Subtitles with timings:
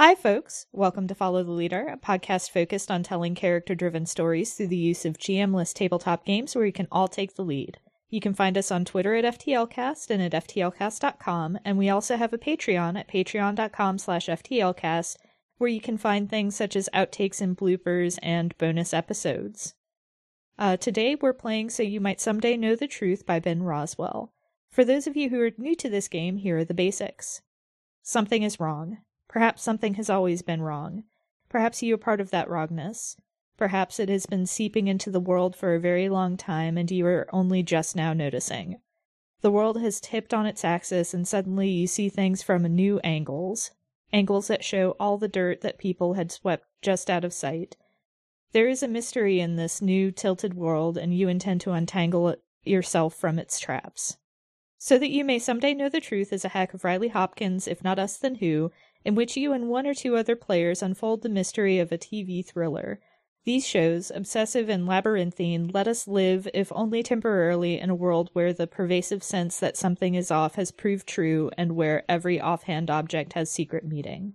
[0.00, 0.66] Hi, folks.
[0.70, 4.76] Welcome to Follow the Leader, a podcast focused on telling character driven stories through the
[4.76, 7.78] use of GM-less tabletop games where you can all take the lead.
[8.08, 12.32] You can find us on Twitter at FTLcast and at FTLcast.com, and we also have
[12.32, 15.16] a Patreon at patreon.com slash FTLcast,
[15.56, 19.74] where you can find things such as outtakes and bloopers and bonus episodes.
[20.56, 24.32] Uh, today we're playing So You Might Someday Know the Truth by Ben Roswell.
[24.70, 27.42] For those of you who are new to this game, here are the basics.
[28.04, 28.98] Something is wrong.
[29.28, 31.04] Perhaps something has always been wrong.
[31.48, 33.16] Perhaps you are part of that wrongness.
[33.56, 37.06] Perhaps it has been seeping into the world for a very long time and you
[37.06, 38.80] are only just now noticing.
[39.40, 43.72] The world has tipped on its axis and suddenly you see things from new angles,
[44.12, 47.76] angles that show all the dirt that people had swept just out of sight.
[48.52, 52.42] There is a mystery in this new tilted world and you intend to untangle it
[52.64, 54.16] yourself from its traps.
[54.78, 57.82] So that you may someday know the truth is a hack of Riley Hopkins, if
[57.82, 58.70] not us then who,
[59.08, 62.44] in which you and one or two other players unfold the mystery of a TV
[62.44, 63.00] thriller.
[63.46, 68.52] These shows, obsessive and labyrinthine, let us live, if only temporarily, in a world where
[68.52, 73.32] the pervasive sense that something is off has proved true and where every offhand object
[73.32, 74.34] has secret meaning.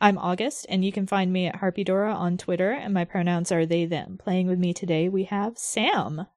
[0.00, 3.66] I'm August, and you can find me at Harpydora on Twitter, and my pronouns are
[3.66, 4.18] they, them.
[4.22, 6.28] Playing with me today, we have Sam.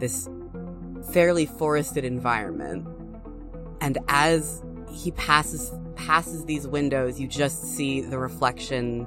[0.00, 0.28] this
[1.12, 2.86] fairly forested environment.
[3.80, 9.06] And as he passes passes these windows, you just see the reflection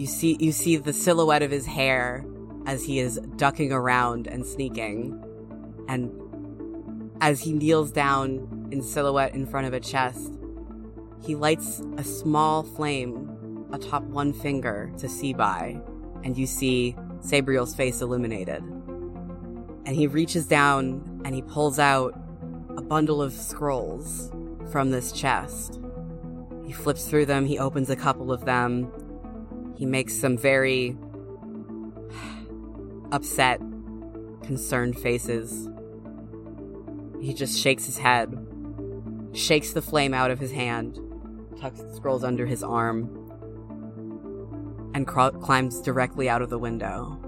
[0.00, 2.24] you see you see the silhouette of his hair
[2.64, 5.22] as he is ducking around and sneaking.
[5.88, 10.38] And as he kneels down in silhouette in front of a chest,
[11.22, 15.78] he lights a small flame atop one finger to see by,
[16.24, 18.62] and you see Sabriel's face illuminated.
[19.84, 22.18] And he reaches down and he pulls out
[22.74, 24.32] a bundle of scrolls
[24.72, 25.78] from this chest.
[26.64, 28.90] He flips through them, he opens a couple of them,
[29.80, 30.94] he makes some very
[33.12, 33.58] upset,
[34.42, 35.70] concerned faces.
[37.18, 38.36] He just shakes his head,
[39.32, 41.00] shakes the flame out of his hand,
[41.58, 43.08] tucks the scrolls under his arm,
[44.92, 47.18] and cr- climbs directly out of the window.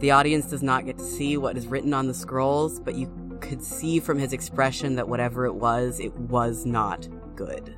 [0.00, 3.12] The audience does not get to see what is written on the scrolls, but you
[3.42, 7.76] could see from his expression that whatever it was, it was not good.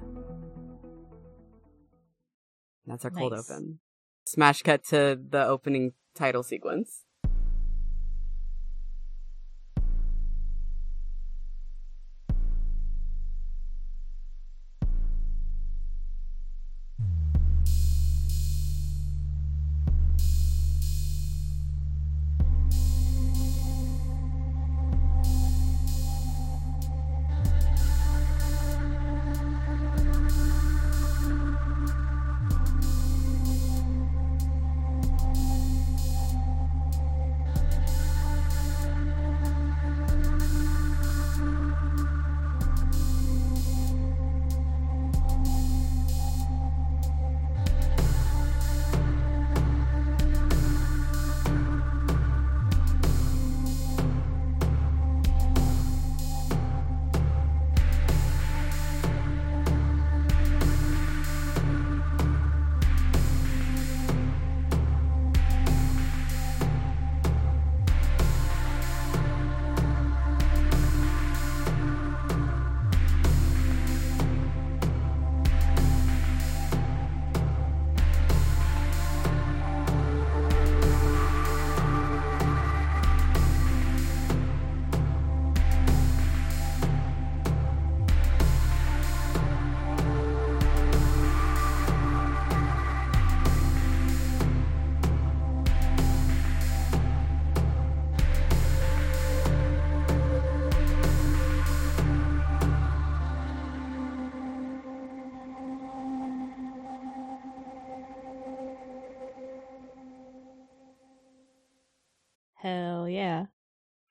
[2.89, 3.21] That's our nice.
[3.21, 3.79] cold open.
[4.27, 7.05] Smash cut to the opening title sequence.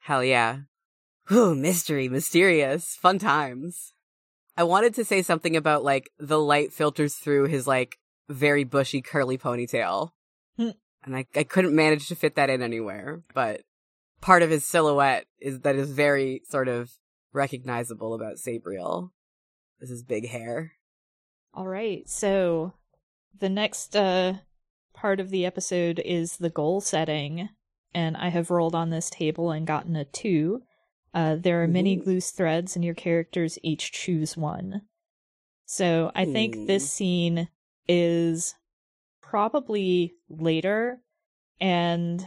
[0.08, 0.60] Hell yeah.
[1.34, 3.92] Ooh, mystery, mysterious, fun times.
[4.56, 7.98] I wanted to say something about like the light filters through his like
[8.30, 10.12] very bushy curly ponytail.
[10.56, 10.70] Hmm.
[11.04, 13.64] and I, I couldn't manage to fit that in anywhere, but
[14.22, 16.90] part of his silhouette is that is very sort of
[17.34, 19.10] recognizable about Sabriel.
[19.82, 20.72] This is big hair.
[21.54, 22.08] All right.
[22.08, 22.72] So
[23.38, 24.36] the next uh
[24.94, 27.50] part of the episode is the goal setting
[27.98, 30.62] and I have rolled on this table and gotten a 2.
[31.16, 34.84] Uh there are many loose threads and your characters each choose one.
[35.66, 36.66] So I think Hmm.
[36.68, 37.50] this scene
[37.88, 38.56] is
[39.22, 41.02] probably later
[41.60, 42.26] and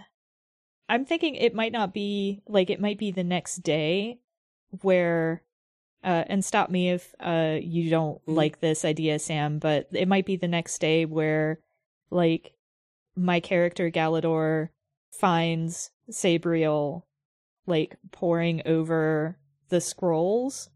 [0.88, 4.18] I'm thinking it might not be like it might be the next day
[4.82, 5.44] where
[6.02, 8.34] uh and stop me if uh you don't Mhm.
[8.34, 11.60] like this idea Sam but it might be the next day where
[12.10, 12.54] like
[13.14, 14.70] my character Galador
[15.10, 17.02] finds Sabriel
[17.66, 19.36] like poring over
[19.68, 20.68] the scrolls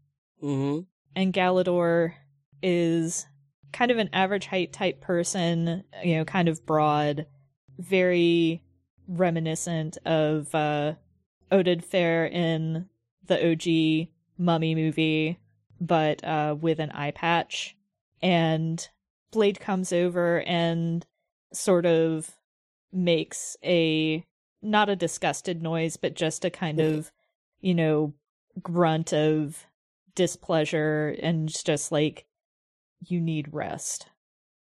[0.43, 0.81] Mm-hmm.
[1.15, 2.13] and Galador
[2.61, 3.25] is
[3.71, 7.25] kind of an average height type person, you know, kind of broad,
[7.79, 8.61] very
[9.07, 10.93] reminiscent of uh
[11.51, 12.87] Oded Fehr in
[13.25, 15.39] the OG Mummy movie,
[15.79, 17.75] but uh with an eye patch.
[18.21, 18.87] And
[19.31, 21.05] Blade comes over and
[21.53, 22.35] sort of
[22.91, 24.25] makes a
[24.61, 27.11] not a disgusted noise, but just a kind of,
[27.61, 28.13] you know,
[28.61, 29.65] grunt of
[30.15, 32.25] displeasure and just like
[33.05, 34.07] you need rest.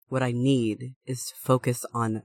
[0.08, 2.23] What I need is to focus on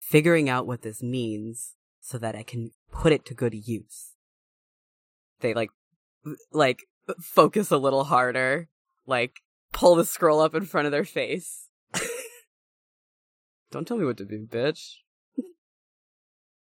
[0.00, 4.12] figuring out what this means so that I can put it to good use.
[5.40, 5.70] They like,
[6.52, 6.80] like,
[7.20, 8.68] focus a little harder,
[9.06, 9.40] like,
[9.72, 11.68] pull the scroll up in front of their face.
[13.70, 14.96] Don't tell me what to do, bitch.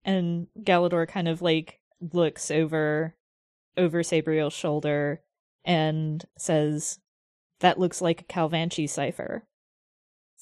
[0.06, 1.80] And Galador kind of like
[2.12, 3.16] looks over
[3.78, 5.22] over Sabriel's shoulder
[5.66, 7.00] and says,
[7.60, 9.48] That looks like a Calvanchi cipher.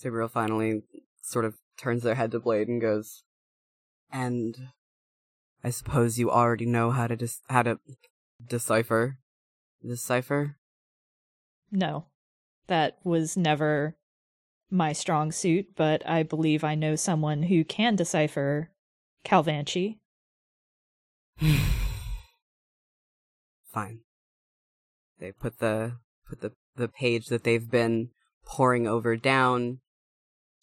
[0.01, 0.83] Sabriel finally
[1.21, 3.23] sort of turns their head to Blade and goes,
[4.11, 4.55] and
[5.63, 7.79] I suppose you already know how to dis- how to
[8.45, 9.17] decipher
[9.81, 10.57] this cipher.
[11.71, 12.05] No.
[12.67, 13.97] That was never
[14.69, 18.71] my strong suit, but I believe I know someone who can decipher
[19.25, 19.97] Calvanchi.
[23.71, 24.01] Fine.
[25.19, 25.97] They put the
[26.27, 28.09] put the the page that they've been
[28.45, 29.79] poring over down,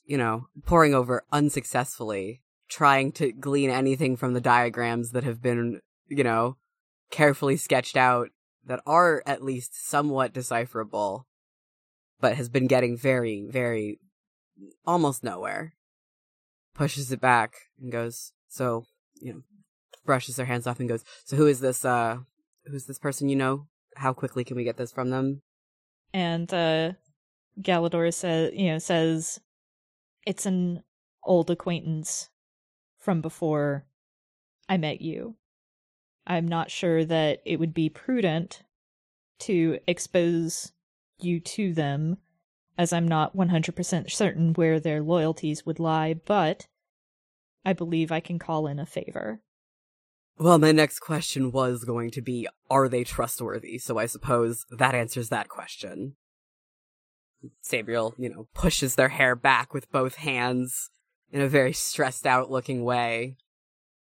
[0.05, 5.81] you know, poring over unsuccessfully, trying to glean anything from the diagrams that have been,
[6.09, 6.57] you know,
[7.11, 8.29] carefully sketched out
[8.65, 11.27] that are at least somewhat decipherable,
[12.21, 13.99] but has been getting very, very
[14.87, 15.75] almost nowhere.
[16.75, 18.85] Pushes it back and goes, so,
[19.21, 19.43] you know,
[20.05, 22.19] brushes their hands off and goes, so who is this, uh,
[22.67, 23.67] who's this person you know?
[23.97, 25.43] How quickly can we get this from them?
[26.13, 26.93] and uh
[27.61, 29.41] Galador says you know says
[30.27, 30.83] it's an
[31.25, 32.29] old acquaintance
[32.99, 33.87] from before
[34.69, 35.37] I met you.
[36.27, 38.63] I'm not sure that it would be prudent
[39.41, 40.73] to expose
[41.19, 42.19] you to them
[42.77, 46.67] as I'm not 100% certain where their loyalties would lie, but
[47.65, 49.41] I believe I can call in a favor.
[50.39, 53.79] Well, my next question was going to be, are they trustworthy?
[53.79, 56.15] So I suppose that answers that question.
[57.63, 60.91] Sabriel, you know, pushes their hair back with both hands
[61.31, 63.37] in a very stressed out looking way,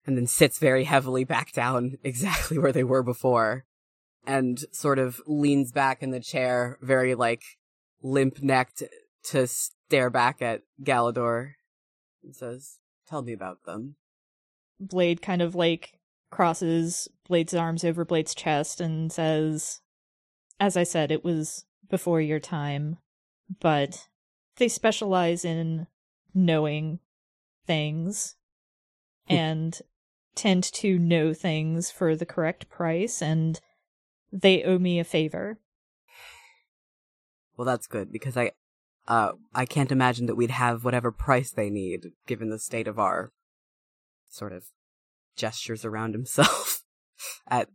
[0.06, 3.64] and then sits very heavily back down exactly where they were before,
[4.26, 7.42] and sort of leans back in the chair, very like
[8.02, 8.82] limp necked
[9.24, 11.52] to stare back at Galador
[12.22, 13.96] and says, Tell me about them.
[14.80, 15.98] Blade kind of like
[16.30, 19.80] crosses Blade's arms over Blade's chest and says,
[20.60, 22.98] As I said, it was before your time,
[23.60, 24.08] but
[24.56, 25.86] they specialize in
[26.34, 26.98] knowing
[27.66, 28.36] things
[29.28, 29.34] hmm.
[29.34, 29.82] and
[30.34, 33.60] tend to know things for the correct price, and
[34.30, 35.58] they owe me a favor.
[37.56, 38.52] Well, that's good because I,
[39.08, 42.98] uh, I can't imagine that we'd have whatever price they need given the state of
[42.98, 43.32] our
[44.28, 44.64] sort of
[45.36, 46.82] gestures around himself
[47.48, 47.68] at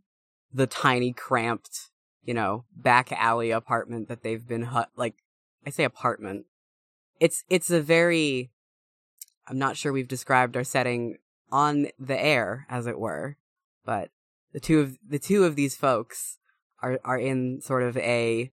[0.52, 1.90] the tiny, cramped,
[2.24, 5.14] you know, back alley apartment that they've been hut like.
[5.64, 6.46] I say apartment.
[7.20, 8.50] It's it's a very.
[9.46, 11.18] I'm not sure we've described our setting
[11.50, 13.36] on the air, as it were,
[13.84, 14.10] but
[14.52, 16.38] the two of the two of these folks
[16.82, 18.50] are are in sort of a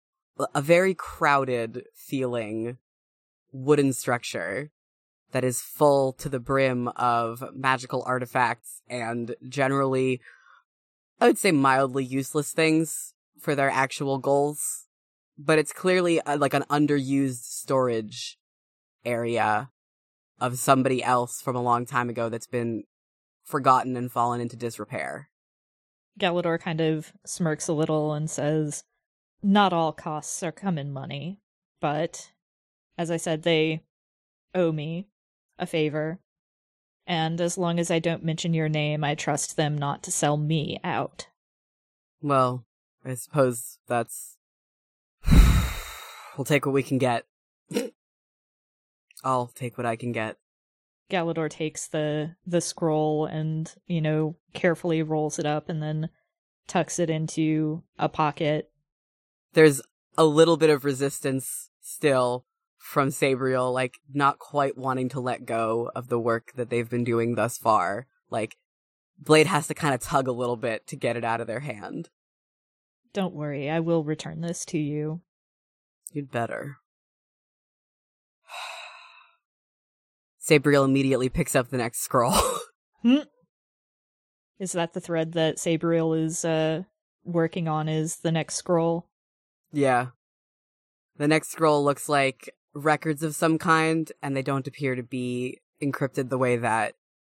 [0.54, 2.78] a very crowded feeling
[3.52, 4.70] wooden structure
[5.32, 10.20] that is full to the brim of magical artifacts and generally
[11.20, 14.86] I would say mildly useless things for their actual goals,
[15.36, 18.38] but it's clearly a, like an underused storage
[19.04, 19.70] area
[20.40, 22.84] of somebody else from a long time ago that's been
[23.42, 25.28] forgotten and fallen into disrepair.
[26.20, 28.84] Galador kind of smirks a little and says,
[29.42, 31.40] Not all costs are come in money,
[31.80, 32.32] but
[32.96, 33.82] as I said, they
[34.54, 35.06] owe me
[35.58, 36.18] a favor.
[37.06, 40.36] And as long as I don't mention your name, I trust them not to sell
[40.36, 41.28] me out.
[42.20, 42.66] Well,
[43.04, 44.36] I suppose that's.
[46.36, 47.24] we'll take what we can get.
[49.24, 50.36] I'll take what I can get.
[51.10, 56.10] Galador takes the the scroll and, you know, carefully rolls it up and then
[56.66, 58.70] tucks it into a pocket.
[59.58, 59.82] There's
[60.16, 62.44] a little bit of resistance still
[62.76, 67.02] from Sabriel, like not quite wanting to let go of the work that they've been
[67.02, 68.06] doing thus far.
[68.30, 68.56] Like
[69.18, 71.58] Blade has to kind of tug a little bit to get it out of their
[71.58, 72.08] hand.
[73.12, 75.22] Don't worry, I will return this to you.
[76.12, 76.76] You'd better.
[80.40, 82.36] Sabriel immediately picks up the next scroll.
[83.02, 83.22] Hmm.
[84.60, 86.84] Is that the thread that Sabriel is uh
[87.24, 89.07] working on is the next scroll?
[89.72, 90.08] Yeah.
[91.16, 95.58] The next scroll looks like records of some kind, and they don't appear to be
[95.82, 96.94] encrypted the way that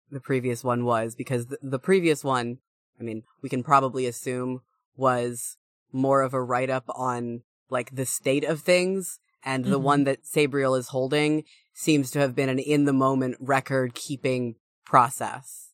[0.10, 2.60] the previous one was, because the, the previous one,
[3.00, 4.62] I mean, we can probably assume
[4.96, 5.58] was
[5.92, 9.84] more of a write up on like the state of things, and the Mhm.
[9.84, 14.56] one that Sabriel is holding seems to have been an in the moment record keeping
[14.86, 15.72] process.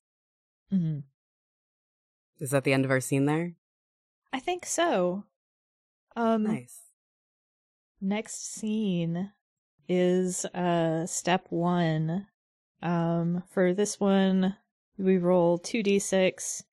[0.70, 1.00] hmm
[2.40, 3.54] Is that the end of our scene there?
[4.32, 5.26] I think so.
[6.20, 6.82] Um Nice.
[8.02, 9.32] next scene
[9.88, 12.28] is uh step 1.
[12.82, 14.58] Um for this one
[14.98, 16.64] we roll 2d6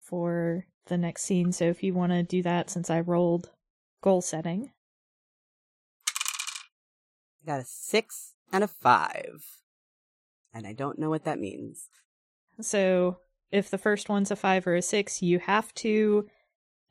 [0.00, 3.50] for the next scene, so if you want to do that since I rolled
[4.00, 4.70] goal setting.
[6.08, 9.44] I got a six and a five.
[10.54, 11.90] And I don't know what that means.
[12.62, 13.18] So
[13.50, 16.28] if the first one's a five or a six, you have to.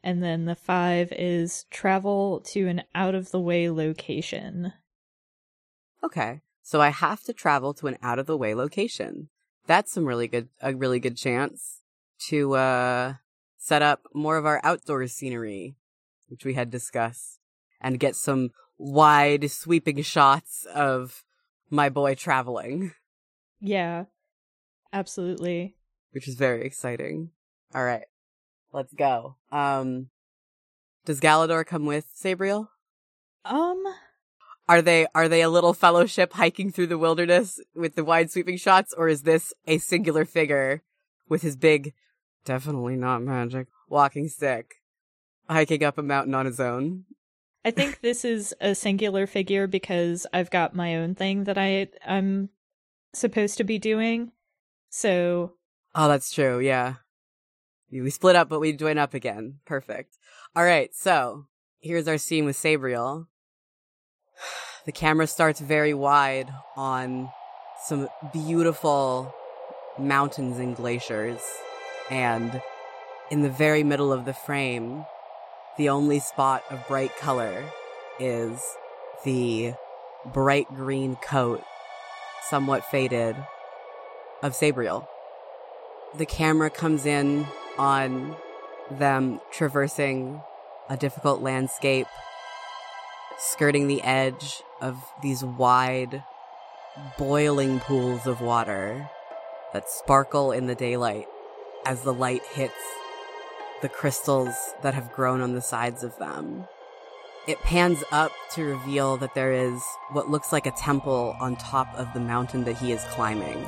[0.05, 4.71] And then the five is travel to an out of the way location.
[6.03, 6.41] Okay.
[6.62, 9.29] So I have to travel to an out of the way location.
[9.65, 11.81] That's some really good, a really good chance
[12.29, 13.13] to, uh,
[13.57, 15.75] set up more of our outdoor scenery,
[16.27, 17.39] which we had discussed,
[17.81, 21.24] and get some wide sweeping shots of
[21.71, 22.91] my boy traveling,
[23.59, 24.05] Yeah,
[24.93, 25.75] absolutely.
[26.12, 27.31] which is very exciting.
[27.74, 28.05] All right.
[28.75, 29.38] Let's go.
[29.53, 30.10] Um,
[31.05, 32.67] does Galador come with Sabriel?
[33.46, 33.82] Um,
[34.67, 38.58] Are they are they a little fellowship hiking through the wilderness with the wide sweeping
[38.58, 40.82] shots, or is this a singular figure
[41.29, 41.94] with his big,
[42.44, 44.75] definitely not magic, walking stick,
[45.50, 47.05] hiking up a mountain on his own?
[47.63, 51.88] I think this is a singular figure because I've got my own thing that I
[52.05, 52.50] I'm
[53.13, 54.34] supposed to be doing.
[54.89, 55.53] So
[55.96, 56.60] Oh, that's true.
[56.60, 56.96] Yeah,
[58.04, 59.60] we split up, but we join up again.
[59.66, 60.18] Perfect.
[60.56, 61.46] All right, so
[61.80, 63.28] here's our scene with Sabriel.
[64.86, 67.30] The camera starts very wide on
[67.84, 69.34] some beautiful
[69.98, 71.42] mountains and glaciers,
[72.10, 72.62] and
[73.32, 75.06] in the very middle of the frame,
[75.78, 77.66] the only spot of bright color
[78.20, 78.62] is
[79.24, 79.74] the
[80.25, 81.64] bright green coat,
[82.50, 83.36] somewhat faded,
[84.42, 85.08] of Sabriel.
[86.18, 87.46] The camera comes in
[87.77, 88.36] on
[88.91, 90.41] them traversing
[90.89, 92.08] a difficult landscape,
[93.38, 96.24] skirting the edge of these wide,
[97.17, 99.10] boiling pools of water
[99.74, 101.27] that sparkle in the daylight
[101.86, 102.74] as the light hits
[103.82, 106.65] the crystals that have grown on the sides of them.
[107.48, 109.79] It pans up to reveal that there is
[110.12, 113.67] what looks like a temple on top of the mountain that he is climbing.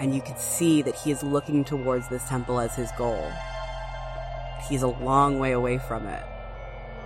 [0.00, 3.32] And you can see that he is looking towards this temple as his goal.
[4.68, 6.24] He's a long way away from it,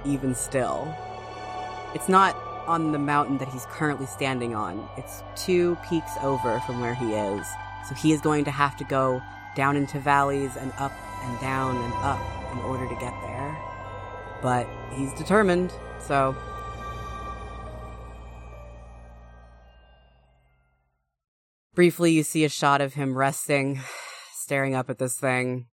[0.04, 0.94] even still.
[1.94, 6.80] It's not on the mountain that he's currently standing on, it's two peaks over from
[6.80, 7.46] where he is.
[7.88, 9.22] So he is going to have to go
[9.56, 10.92] down into valleys and up
[11.24, 12.20] and down and up
[12.52, 13.58] in order to get there.
[14.40, 16.36] But he's determined, so.
[21.74, 23.80] Briefly, you see a shot of him resting,
[24.34, 25.66] staring up at this thing.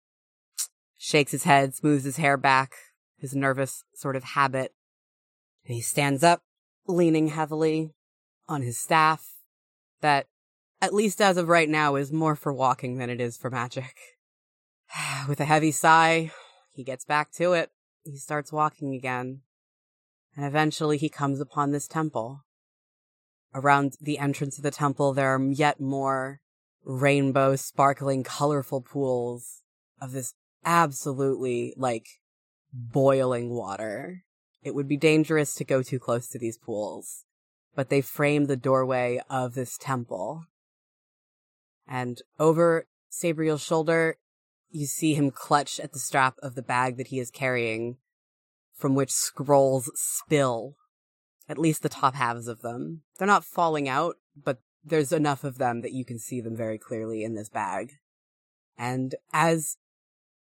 [0.98, 2.74] Shakes his head, smooths his hair back,
[3.18, 4.74] his nervous sort of habit.
[5.66, 6.42] And he stands up,
[6.88, 7.94] leaning heavily
[8.48, 9.34] on his staff,
[10.02, 10.28] that,
[10.82, 13.96] at least as of right now, is more for walking than it is for magic.
[15.28, 16.32] With a heavy sigh,
[16.72, 17.72] he gets back to it.
[18.04, 19.42] He starts walking again.
[20.36, 22.44] And eventually he comes upon this temple.
[23.54, 26.42] Around the entrance of the temple, there are yet more
[26.84, 29.62] rainbow, sparkling, colorful pools
[30.02, 32.08] of this absolutely, like,
[32.72, 34.24] boiling water.
[34.64, 37.26] It would be dangerous to go too close to these pools,
[37.76, 40.46] but they frame the doorway of this temple.
[41.88, 44.18] And over Sabriel's shoulder,
[44.70, 47.98] you see him clutch at the strap of the bag that he is carrying,
[48.76, 50.76] from which scrolls spill.
[51.50, 53.04] At least the top halves of them.
[53.18, 56.78] They're not falling out, but there's enough of them that you can see them very
[56.78, 57.94] clearly in this bag.
[58.78, 59.78] And as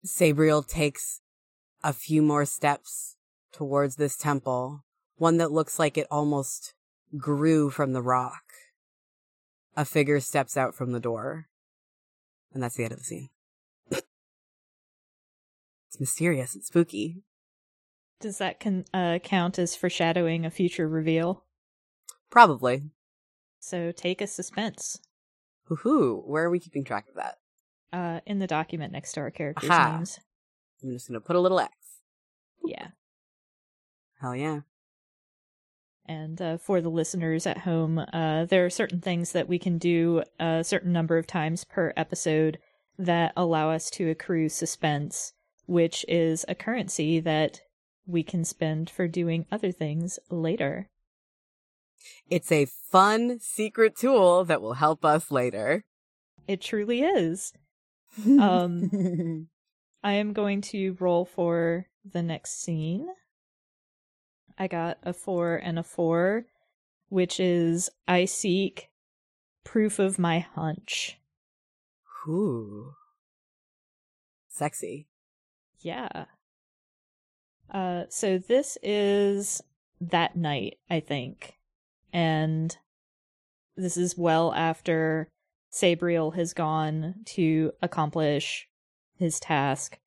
[0.05, 1.21] Sabriel takes
[1.83, 3.17] a few more steps
[3.51, 4.83] towards this temple,
[5.17, 6.73] one that looks like it almost
[7.17, 8.43] grew from the rock,
[9.75, 11.47] a figure steps out from the door.
[12.53, 13.29] And that's the end of the scene.
[13.91, 14.03] it's
[15.99, 17.23] mysterious and spooky.
[18.19, 21.43] Does that can uh, count as foreshadowing a future reveal?
[22.29, 22.83] Probably.
[23.59, 24.99] So take a suspense.
[25.69, 26.25] Woohoo!
[26.25, 27.37] Where are we keeping track of that?
[27.91, 29.97] Uh, in the document next to our characters' Aha.
[29.97, 30.19] names.
[30.83, 31.71] I'm just gonna put a little X.
[32.63, 32.89] Yeah.
[34.21, 34.61] Hell yeah.
[36.05, 39.77] And uh, for the listeners at home, uh, there are certain things that we can
[39.77, 42.59] do a certain number of times per episode
[42.97, 45.33] that allow us to accrue suspense,
[45.65, 47.61] which is a currency that
[48.05, 50.89] we can spend for doing other things later.
[52.29, 55.83] It's a fun secret tool that will help us later.
[56.47, 57.53] It truly is.
[58.39, 59.49] Um,
[60.01, 63.07] I am going to roll for the next scene.
[64.57, 66.45] I got a four and a four,
[67.09, 68.89] which is I seek
[69.65, 71.17] proof of my hunch.
[72.25, 72.93] Ooh.
[74.47, 75.07] Sexy.
[75.81, 76.25] Yeah.
[77.71, 79.61] Uh, so this is
[79.99, 81.55] that night, I think.
[82.13, 82.75] And
[83.75, 85.29] this is well after
[85.71, 88.67] Sabriel has gone to accomplish
[89.17, 89.97] his task.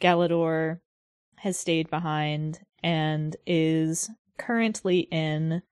[0.00, 0.80] Galador
[1.36, 5.62] has stayed behind and is currently in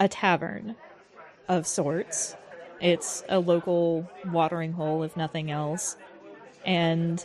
[0.00, 0.74] a tavern
[1.48, 2.36] of sorts.
[2.80, 5.96] It's a local watering hole, if nothing else.
[6.64, 7.24] And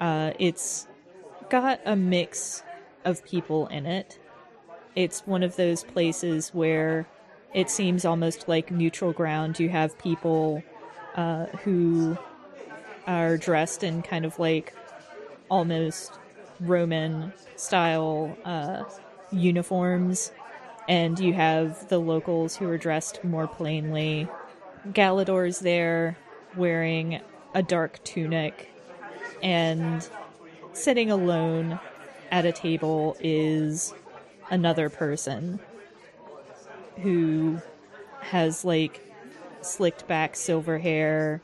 [0.00, 0.86] uh, it's
[1.48, 2.62] got a mix
[3.04, 4.18] of people in it.
[4.94, 7.06] It's one of those places where
[7.54, 9.58] it seems almost like neutral ground.
[9.58, 10.62] You have people
[11.14, 12.16] uh, who
[13.06, 14.74] are dressed in kind of like
[15.48, 16.18] almost
[16.60, 18.84] Roman style uh,
[19.32, 20.32] uniforms,
[20.88, 24.28] and you have the locals who are dressed more plainly.
[24.88, 26.16] Galador's there
[26.56, 27.20] wearing
[27.54, 28.70] a dark tunic,
[29.42, 30.08] and
[30.72, 31.80] sitting alone
[32.30, 33.92] at a table is
[34.50, 35.58] another person
[37.02, 37.60] who
[38.20, 39.00] has like
[39.62, 41.40] slicked back silver hair,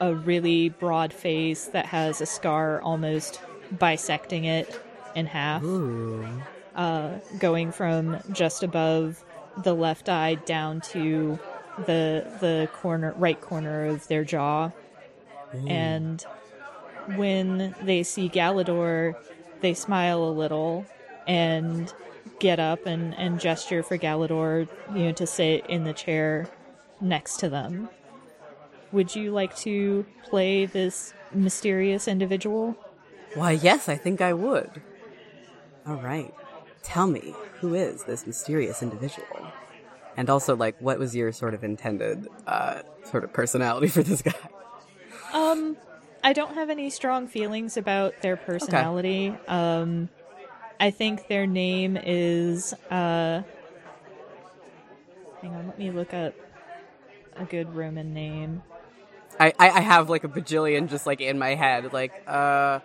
[0.00, 3.40] a really broad face that has a scar almost
[3.78, 4.80] bisecting it
[5.14, 5.62] in half,
[6.74, 9.22] uh, going from just above
[9.64, 11.38] the left eye down to
[11.86, 14.70] the the corner right corner of their jaw.
[15.66, 16.24] And
[17.16, 19.16] when they see Galador,
[19.60, 20.86] they smile a little
[21.26, 21.92] and
[22.38, 26.48] get up and, and gesture for Galador, you know, to sit in the chair
[27.00, 27.88] next to them.
[28.92, 32.76] Would you like to play this mysterious individual?
[33.34, 34.82] Why, yes, I think I would.
[35.86, 36.34] All right.
[36.82, 39.46] Tell me, who is this mysterious individual?
[40.16, 44.22] And also, like, what was your sort of intended, uh, sort of personality for this
[44.22, 44.34] guy?
[45.32, 45.76] Um,
[46.22, 49.34] I don't have any strong feelings about their personality.
[49.48, 50.08] Um,
[50.78, 53.42] I think their name is, uh,
[55.40, 56.34] hang on, let me look up
[57.36, 58.62] a good Roman name.
[59.38, 62.80] I, I, I have like a bajillion just like in my head, like uh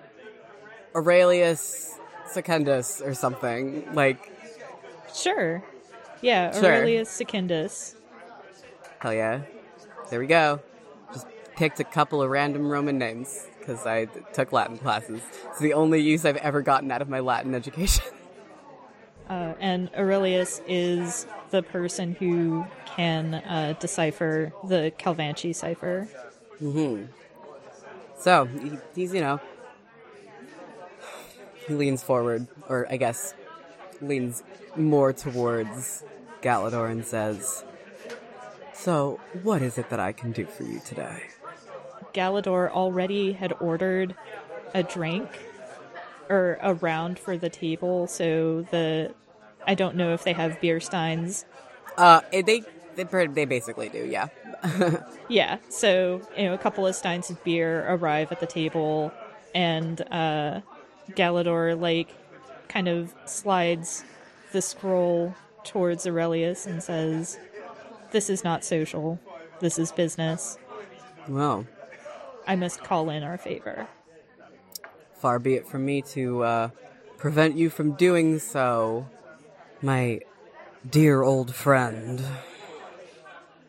[0.96, 3.94] Aurelius Secundus or something.
[3.94, 4.32] Like
[5.14, 5.64] Sure.
[6.22, 6.74] Yeah, Sure.
[6.74, 7.96] Aurelius Secundus.
[9.00, 9.42] hell yeah.
[10.10, 10.62] There we go.
[11.56, 15.22] Picked a couple of random Roman names because I took Latin classes.
[15.50, 18.04] It's the only use I've ever gotten out of my Latin education.
[19.28, 26.08] Uh, and Aurelius is the person who can uh, decipher the Calvanchi cipher.
[28.20, 29.40] So he, he's, you know,
[31.68, 33.34] he leans forward, or I guess
[34.02, 34.44] leans
[34.76, 36.04] more towards
[36.42, 37.64] Galador and says,
[38.74, 41.24] So, what is it that I can do for you today?
[42.16, 44.16] Galador already had ordered
[44.74, 45.28] a drink
[46.30, 48.08] or a round for the table.
[48.08, 49.14] So the
[49.68, 51.46] I don't know if they have beer steins.
[51.98, 52.64] Uh, they
[52.96, 54.28] they they basically do, yeah.
[55.28, 59.12] Yeah, so you know, a couple of steins of beer arrive at the table,
[59.56, 60.62] and uh,
[61.12, 62.10] Galador like
[62.68, 64.04] kind of slides
[64.52, 67.40] the scroll towards Aurelius and says,
[68.12, 69.20] "This is not social.
[69.62, 70.60] This is business.
[71.28, 71.66] well,
[72.48, 73.88] I must call in our favor."
[75.26, 76.70] far be it from me to uh,
[77.18, 79.08] prevent you from doing so,
[79.82, 80.20] my
[80.88, 82.24] dear old friend.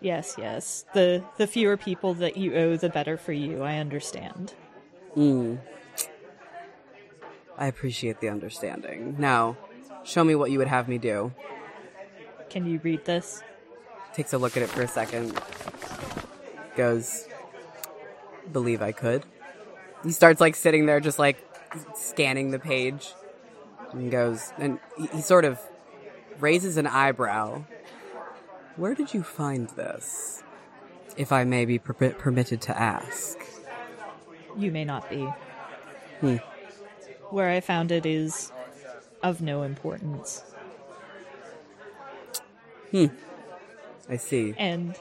[0.02, 0.84] Yes, yes.
[0.92, 3.62] The the fewer people that you owe, the better for you.
[3.62, 4.52] I understand.
[5.16, 5.58] Mm.
[7.56, 9.16] I appreciate the understanding.
[9.18, 9.56] Now,
[10.04, 11.32] show me what you would have me do.
[12.50, 13.42] Can you read this?
[14.12, 15.40] Takes a look at it for a second.
[16.76, 17.26] Goes,
[18.52, 19.24] believe I could.
[20.02, 21.44] He starts like sitting there, just like
[21.94, 23.12] scanning the page,
[23.92, 25.60] and goes, and he, he sort of
[26.38, 27.64] raises an eyebrow.
[28.76, 30.42] Where did you find this?
[31.16, 33.38] If I may be per- permitted to ask.
[34.56, 35.26] You may not be.
[36.20, 36.36] Hmm.
[37.30, 38.52] Where I found it is
[39.22, 40.44] of no importance.
[42.90, 43.06] Hmm.
[44.08, 44.54] I see.
[44.56, 44.94] And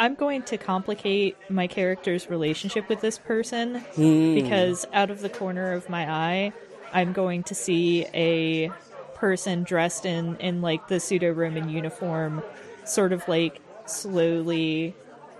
[0.00, 4.34] I'm going to complicate my character's relationship with this person Hmm.
[4.34, 6.52] because out of the corner of my eye,
[6.90, 8.72] I'm going to see a
[9.14, 12.42] person dressed in, in like the pseudo Roman uniform,
[12.84, 14.94] sort of like slowly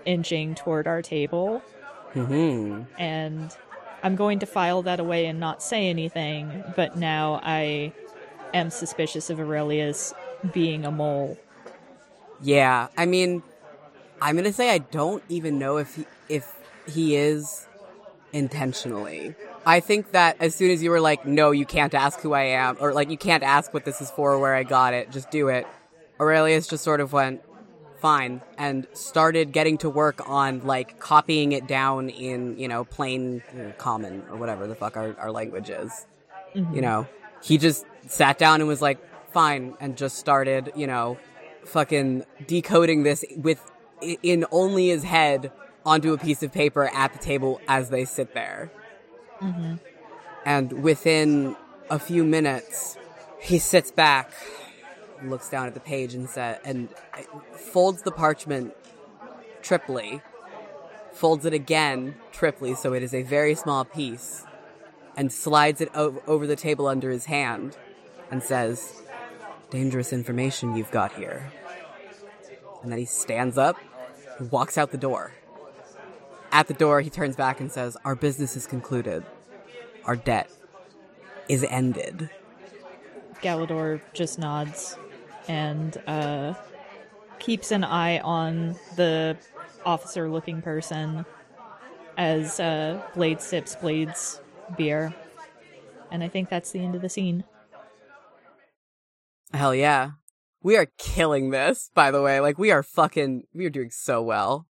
[0.05, 1.63] inching toward our table.
[2.13, 3.57] hmm And
[4.03, 7.93] I'm going to file that away and not say anything, but now I
[8.53, 10.13] am suspicious of Aurelius
[10.53, 11.39] being a mole.
[12.43, 13.41] Yeah, I mean,
[14.21, 16.53] I'm gonna say I don't even know if he, if
[16.87, 17.67] he is
[18.33, 19.35] intentionally.
[19.65, 22.43] I think that as soon as you were like, "No, you can't ask who I
[22.43, 25.11] am," or like, "You can't ask what this is for, or where I got it,
[25.11, 25.67] just do it,"
[26.19, 27.41] Aurelius just sort of went,
[27.99, 33.41] "Fine," and started getting to work on like copying it down in you know plain
[33.55, 36.05] you know, common or whatever the fuck our, our language is.
[36.55, 36.75] Mm-hmm.
[36.75, 37.07] You know,
[37.43, 38.99] he just sat down and was like,
[39.31, 41.17] "Fine," and just started you know
[41.65, 43.70] fucking decoding this with
[44.01, 45.51] in only his head
[45.85, 48.71] onto a piece of paper at the table as they sit there.
[49.41, 49.75] Mm-hmm.
[50.45, 51.55] And within
[51.89, 52.97] a few minutes,
[53.39, 54.31] he sits back,
[55.23, 56.89] looks down at the page, and sa and
[57.53, 58.75] folds the parchment
[59.61, 60.21] triply,
[61.13, 64.45] folds it again triply, so it is a very small piece,
[65.15, 67.77] and slides it o- over the table under his hand,
[68.31, 69.01] and says,
[69.69, 71.51] dangerous information you've got here.
[72.81, 73.77] And then he stands up
[74.49, 75.33] walks out the door.
[76.51, 79.23] At the door, he turns back and says, Our business is concluded.
[80.05, 80.49] Our debt
[81.47, 82.29] is ended.
[83.41, 84.97] Galador just nods
[85.47, 86.53] and uh,
[87.39, 89.37] keeps an eye on the
[89.85, 91.25] officer looking person
[92.17, 94.41] as uh, Blade sips Blade's
[94.77, 95.13] beer.
[96.11, 97.43] And I think that's the end of the scene.
[99.53, 100.11] Hell yeah.
[100.63, 102.39] We are killing this, by the way.
[102.39, 104.67] Like, we are fucking, we are doing so well.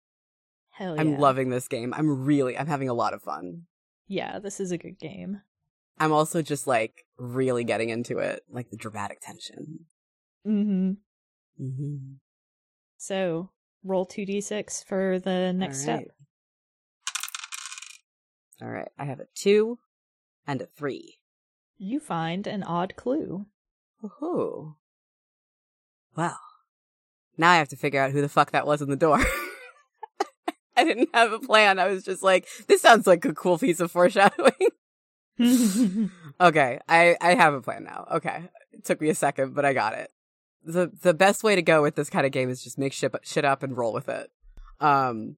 [0.70, 1.00] Hell yeah.
[1.00, 1.94] I'm loving this game.
[1.94, 3.62] I'm really, I'm having a lot of fun.
[4.08, 5.42] Yeah, this is a good game.
[5.98, 9.86] I'm also just like really getting into it, like the dramatic tension.
[10.46, 10.92] Mm-hmm.
[11.62, 12.14] Mm-hmm.
[12.96, 13.50] So,
[13.84, 16.04] roll 2d6 for the next step.
[18.60, 18.88] All right.
[18.98, 19.78] I have a two
[20.46, 21.18] and a three.
[21.76, 23.46] You find an odd clue.
[24.02, 24.76] Woohoo.
[26.16, 26.38] Well,
[27.36, 29.18] now I have to figure out who the fuck that was in the door.
[30.76, 31.78] I didn't have a plan.
[31.78, 34.52] I was just like, this sounds like a cool piece of foreshadowing.
[36.40, 38.06] okay, I, I have a plan now.
[38.12, 38.44] Okay.
[38.72, 40.10] It took me a second, but I got it.
[40.64, 43.14] The the best way to go with this kind of game is just make shit,
[43.22, 44.30] shit up and roll with it.
[44.80, 45.36] Um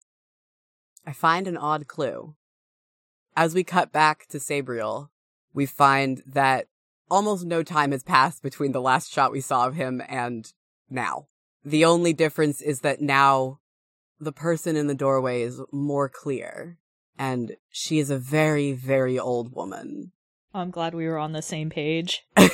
[1.07, 2.35] I find an odd clue.
[3.37, 5.09] As we cut back to Sabriel,
[5.53, 6.69] we find that
[7.11, 10.53] almost no time has passed between the last shot we saw of him and
[10.91, 11.29] now.
[11.65, 13.61] The only difference is that now
[14.21, 16.79] the person in the doorway is more clear
[17.19, 20.13] and she is a very, very old woman.
[20.55, 22.25] I'm glad we were on the same page.
[22.37, 22.47] this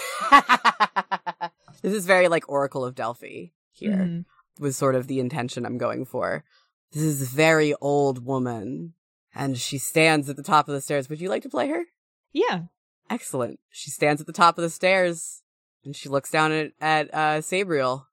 [1.82, 4.24] is very like Oracle of Delphi here, Mhm.
[4.58, 6.44] was sort of the intention I'm going for.
[6.92, 8.94] This is a very old woman
[9.34, 11.08] and she stands at the top of the stairs.
[11.08, 11.84] Would you like to play her?
[12.32, 12.64] Yeah.
[13.10, 13.60] Excellent.
[13.70, 15.42] She stands at the top of the stairs
[15.84, 18.06] and she looks down at, at uh, Sabriel.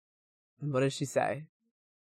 [0.62, 1.44] And what does she say?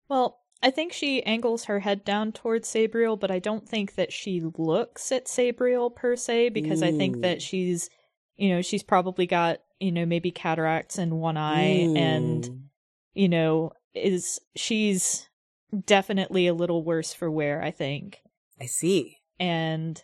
[0.09, 4.13] Well, I think she angles her head down towards Sabriel, but I don't think that
[4.13, 7.91] she looks at Sabriel per se because I think that she's,
[8.37, 12.61] you know, she's probably got, you know, maybe cataracts in one eye and, Mm.
[13.15, 15.29] you know, is she's
[15.87, 18.23] definitely a little worse for wear, I think.
[18.61, 19.19] I see.
[19.41, 20.01] And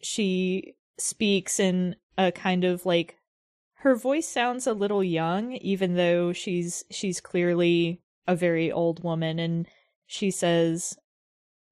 [0.00, 3.17] she speaks in a kind of like
[3.80, 9.38] her voice sounds a little young even though she's she's clearly a very old woman
[9.38, 9.66] and
[10.06, 10.96] she says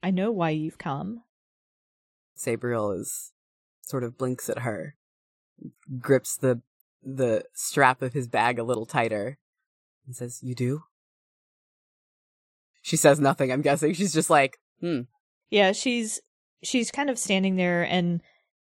[0.03, 1.23] i know why you've come
[2.37, 3.33] Sabriel is
[3.81, 4.97] sort of blinks at her,
[5.99, 6.61] grips the
[7.03, 9.39] the strap of his bag a little tighter,
[10.07, 10.83] and says, "You do."
[12.83, 13.51] She says nothing.
[13.51, 15.03] I'm guessing she's just like, "Hmm."
[15.49, 16.21] yeah she's
[16.63, 18.21] she's kind of standing there and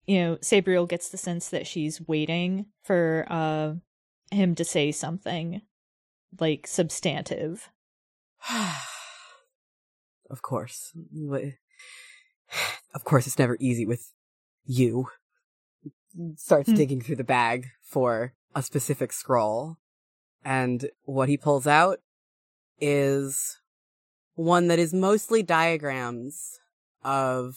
[0.08, 3.74] you know sabriel gets the sense that she's waiting for uh
[4.32, 5.62] him to say something
[6.40, 7.70] like substantive
[10.30, 10.94] of course,
[12.94, 14.12] of course, it's never easy with
[14.66, 15.08] you.
[16.36, 16.76] Starts Hmm.
[16.76, 19.78] digging through the bag for a specific scroll,
[20.44, 22.00] and what he pulls out
[22.80, 23.60] is
[24.36, 26.60] one that is mostly diagrams
[27.04, 27.56] of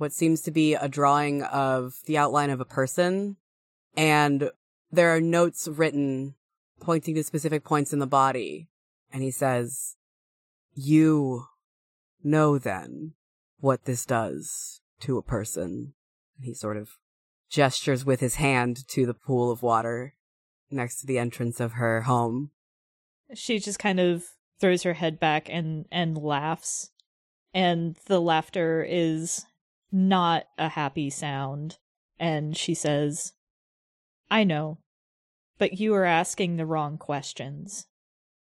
[0.00, 3.36] what seems to be a drawing of the outline of a person,
[3.94, 4.50] and
[4.90, 6.34] there are notes written
[6.80, 8.70] pointing to specific points in the body.
[9.12, 9.96] And he says,
[10.74, 11.44] You
[12.24, 13.12] know then
[13.58, 15.92] what this does to a person.
[16.38, 16.92] And he sort of
[17.50, 20.14] gestures with his hand to the pool of water
[20.70, 22.52] next to the entrance of her home.
[23.34, 24.24] she just kind of
[24.60, 26.90] throws her head back and and laughs
[27.52, 29.44] and the laughter is
[29.92, 31.78] not a happy sound
[32.18, 33.32] and she says
[34.30, 34.78] i know
[35.58, 37.86] but you are asking the wrong questions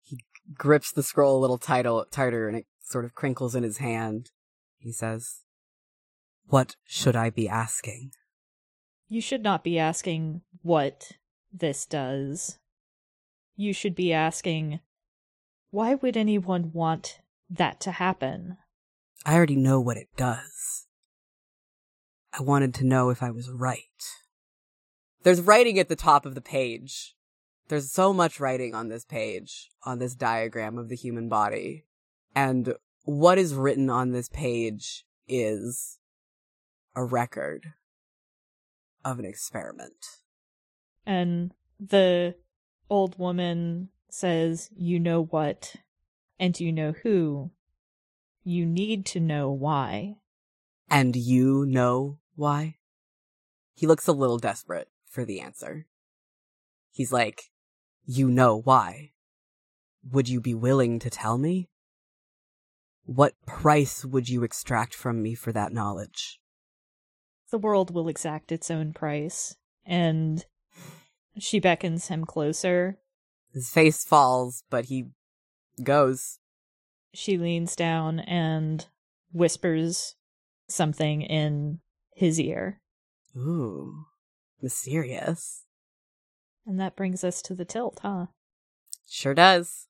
[0.01, 0.19] He
[0.57, 4.29] Grips the scroll a little tighter, tighter and it sort of crinkles in his hand.
[4.77, 5.41] He says,
[6.47, 8.11] What should I be asking?
[9.07, 11.11] you should not be asking what
[11.53, 12.57] this does
[13.55, 14.79] you should be asking
[15.69, 17.19] why would anyone want
[17.49, 18.57] that to happen
[19.25, 20.84] I already know what it does.
[22.37, 23.81] I wanted to know if I was right.
[25.23, 27.15] There's writing at the top of the page.
[27.69, 31.85] There's so much writing on this page, on this diagram of the human body.
[32.35, 35.97] And what is written on this page is
[36.93, 37.73] a record
[39.05, 40.05] of an experiment.
[41.05, 42.35] And the
[42.89, 45.75] old woman says, You know what?
[46.37, 47.51] And you know who?
[48.43, 50.17] You need to know why.
[50.89, 52.75] And you know why?
[53.73, 55.85] He looks a little desperate for the answer.
[56.91, 57.51] He's like,
[58.05, 59.11] You know why.
[60.11, 61.69] Would you be willing to tell me?
[63.03, 66.39] What price would you extract from me for that knowledge?
[67.51, 69.55] The world will exact its own price.
[69.85, 70.45] And
[71.37, 72.97] she beckons him closer.
[73.53, 75.09] His face falls, but he
[75.83, 76.39] goes.
[77.13, 78.85] She leans down and
[79.31, 80.15] whispers
[80.67, 81.79] something in
[82.15, 82.81] his ear.
[83.37, 84.05] Ooh,
[84.61, 85.65] mysterious.
[86.65, 88.27] And that brings us to the tilt, huh?
[89.07, 89.87] Sure does.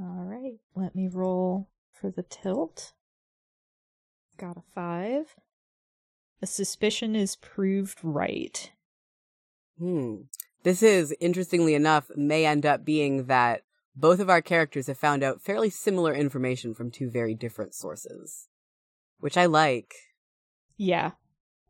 [0.00, 2.92] All right, let me roll for the tilt.
[4.38, 5.34] Got a five.
[6.40, 8.72] A suspicion is proved right.
[9.78, 10.22] Hmm.
[10.62, 13.62] This is, interestingly enough, may end up being that
[13.94, 18.48] both of our characters have found out fairly similar information from two very different sources.
[19.18, 19.94] Which I like.
[20.82, 21.12] Yeah,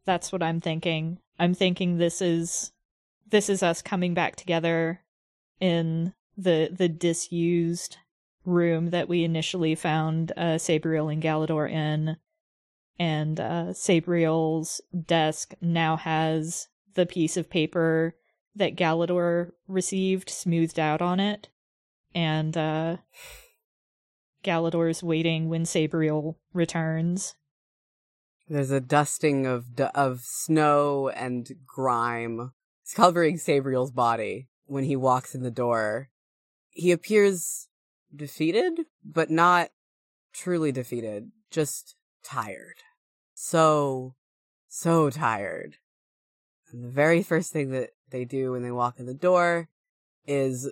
[0.07, 1.19] that's what I'm thinking.
[1.39, 2.73] I'm thinking this is
[3.29, 5.03] this is us coming back together
[5.61, 7.99] in the the disused
[8.47, 12.17] room that we initially found uh, Sabriel and Galador in,
[12.99, 18.17] and uh, Sabriel's desk now has the piece of paper
[18.57, 21.51] that Galador received smoothed out on it,
[22.15, 22.97] and uh,
[24.43, 27.35] Galador's waiting when Sabriel returns.
[28.53, 32.53] There's a dusting of of snow and grime
[32.95, 36.11] covering Sabriel's body when he walks in the door.
[36.69, 37.69] He appears
[38.15, 39.71] defeated, but not
[40.35, 42.83] truly defeated, just tired.
[43.33, 44.17] So,
[44.69, 45.77] so tired.
[46.71, 49.71] And the very first thing that they do when they walk in the door
[50.27, 50.71] is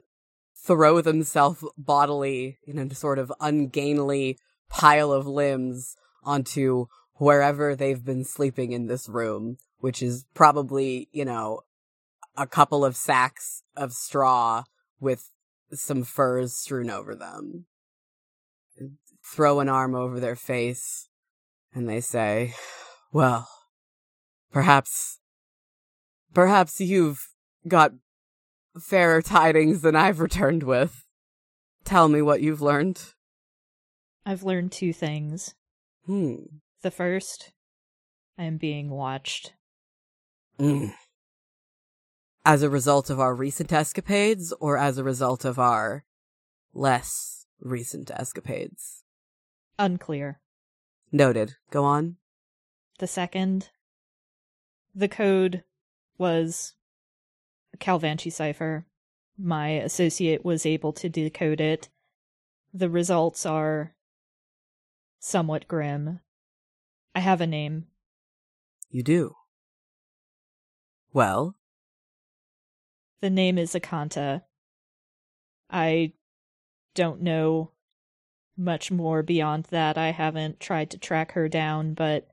[0.54, 4.38] throw themselves bodily in a sort of ungainly
[4.68, 6.86] pile of limbs onto
[7.20, 11.60] wherever they've been sleeping in this room, which is probably, you know,
[12.34, 14.64] a couple of sacks of straw
[14.98, 15.30] with
[15.70, 17.66] some furs strewn over them.
[19.22, 21.10] throw an arm over their face
[21.74, 22.54] and they say,
[23.12, 23.46] Well,
[24.50, 25.20] perhaps,
[26.32, 27.28] perhaps you've
[27.68, 27.92] got
[28.80, 31.04] fairer tidings than I've returned with.
[31.84, 33.12] Tell me what you've learned.
[34.24, 35.54] I've learned two things.
[36.06, 36.36] Hmm.
[36.82, 37.52] The first,
[38.38, 39.52] I am being watched.
[40.58, 40.94] Mm.
[42.44, 46.04] As a result of our recent escapades, or as a result of our
[46.72, 49.02] less recent escapades?
[49.78, 50.40] Unclear.
[51.12, 51.56] Noted.
[51.70, 52.16] Go on.
[52.98, 53.70] The second,
[54.94, 55.64] the code
[56.16, 56.74] was
[57.74, 58.86] a Calvanchi cipher.
[59.38, 61.88] My associate was able to decode it.
[62.72, 63.94] The results are
[65.18, 66.20] somewhat grim.
[67.14, 67.86] I have a name.
[68.90, 69.34] You do.
[71.12, 71.56] Well,
[73.20, 74.42] The name is Akanta.
[75.68, 76.12] I
[76.94, 77.72] don't know
[78.56, 79.98] much more beyond that.
[79.98, 82.28] I haven't tried to track her down, but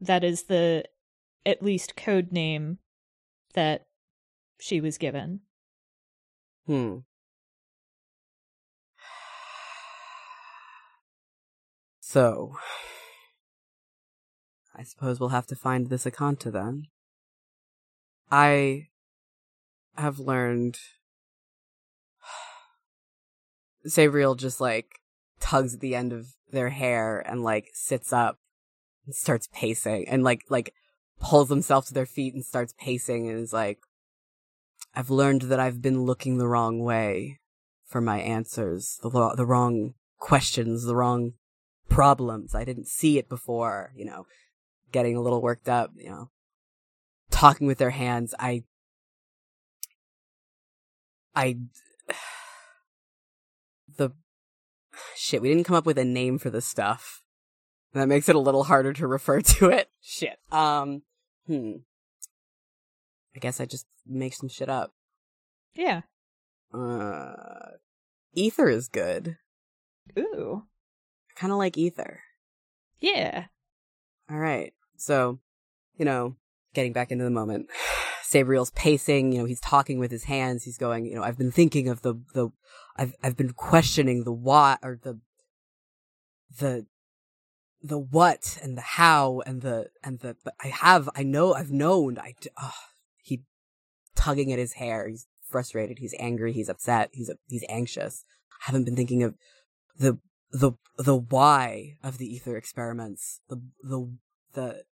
[0.00, 0.84] that is the
[1.44, 2.78] at least code name
[3.54, 3.86] that
[4.60, 5.40] she was given.
[6.66, 6.98] hmm.
[12.00, 12.56] So,
[14.74, 16.86] I suppose we'll have to find this Akanta then.
[18.30, 18.88] I
[19.96, 20.78] have learned.
[23.86, 25.00] Sabriel just like
[25.40, 28.38] tugs at the end of their hair and like sits up
[29.06, 30.72] and starts pacing and like like
[31.20, 33.78] pulls himself to their feet and starts pacing and is like
[34.94, 37.40] I've learned that I've been looking the wrong way
[37.86, 41.32] for my answers, the lo- the wrong questions, the wrong
[41.88, 42.54] problems.
[42.54, 44.26] I didn't see it before, you know,
[44.92, 46.30] getting a little worked up, you know,
[47.30, 48.34] talking with their hands.
[48.38, 48.64] I,
[51.34, 51.58] I,
[53.96, 54.10] the,
[55.16, 57.22] shit, we didn't come up with a name for this stuff.
[57.94, 59.90] That makes it a little harder to refer to it.
[60.00, 60.38] Shit.
[60.50, 61.02] Um,
[61.46, 61.72] hmm.
[63.34, 64.92] I guess I just make some shit up.
[65.74, 66.02] Yeah.
[66.72, 67.72] Uh,
[68.34, 69.36] ether is good.
[70.18, 70.64] Ooh.
[71.30, 72.20] I kind of like ether.
[73.00, 73.46] Yeah.
[74.30, 74.72] All right.
[75.02, 75.40] So,
[75.96, 76.36] you know,
[76.74, 77.68] getting back into the moment,
[78.22, 80.62] Sabriel's pacing, you know, he's talking with his hands.
[80.62, 82.50] He's going, you know, I've been thinking of the, the,
[82.96, 85.18] I've, I've been questioning the why or the,
[86.58, 86.86] the,
[87.82, 91.72] the what and the how and the, and the, but I have, I know, I've
[91.72, 92.70] known, I, oh,
[93.16, 93.42] he
[94.14, 95.08] tugging at his hair.
[95.08, 95.98] He's frustrated.
[95.98, 96.52] He's angry.
[96.52, 97.10] He's upset.
[97.12, 98.24] He's, he's anxious.
[98.52, 99.34] I haven't been thinking of
[99.98, 100.18] the,
[100.52, 103.40] the, the why of the ether experiments.
[103.48, 104.16] The, the,
[104.52, 104.84] the,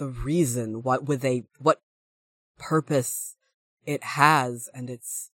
[0.00, 1.82] the reason what would they what
[2.58, 3.36] purpose
[3.84, 5.30] it has and it's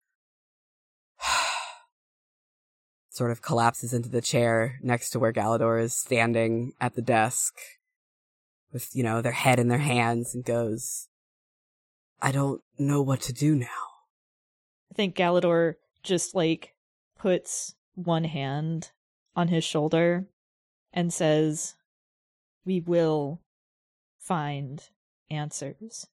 [3.10, 7.56] sort of collapses into the chair next to where Galador is standing at the desk
[8.71, 11.08] with you know their head in their hands and goes
[12.21, 13.65] I don't know what to do now.
[14.91, 16.76] I think Galador just like
[17.17, 18.91] puts one hand
[19.36, 20.28] on his shoulder
[20.93, 21.76] and says,
[22.63, 23.41] We will
[24.21, 24.89] find
[25.29, 26.07] answers.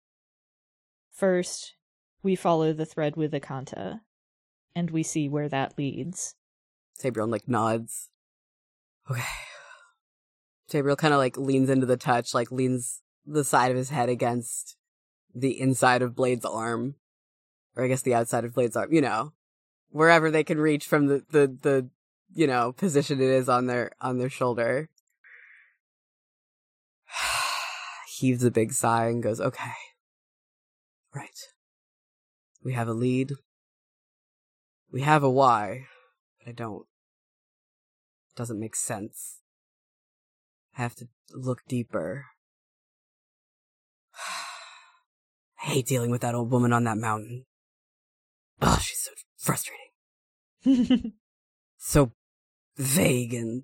[1.12, 1.74] First,
[2.22, 4.00] we follow the thread with Akanta,
[4.74, 6.34] and we see where that leads.
[6.98, 8.08] Sabriel like nods
[9.10, 9.22] okay
[10.70, 14.08] Sabriel kind of like leans into the touch like leans the side of his head
[14.08, 14.78] against
[15.34, 16.94] the inside of Blade's arm
[17.76, 19.32] or I guess the outside of Blade's arm, you know,
[19.90, 21.90] wherever they can reach from the, the, the,
[22.34, 24.88] you know, position it is on their, on their shoulder.
[28.18, 29.74] Heaves a big sigh and goes, okay.
[31.14, 31.38] Right.
[32.64, 33.32] We have a lead.
[34.90, 35.86] We have a why,
[36.38, 36.86] but I don't.
[38.30, 39.40] It Doesn't make sense.
[40.78, 42.26] I have to look deeper.
[45.62, 47.44] I hate dealing with that old woman on that mountain.
[48.62, 51.12] Oh, she's so frustrating.
[51.78, 52.12] So
[52.76, 53.62] vague and,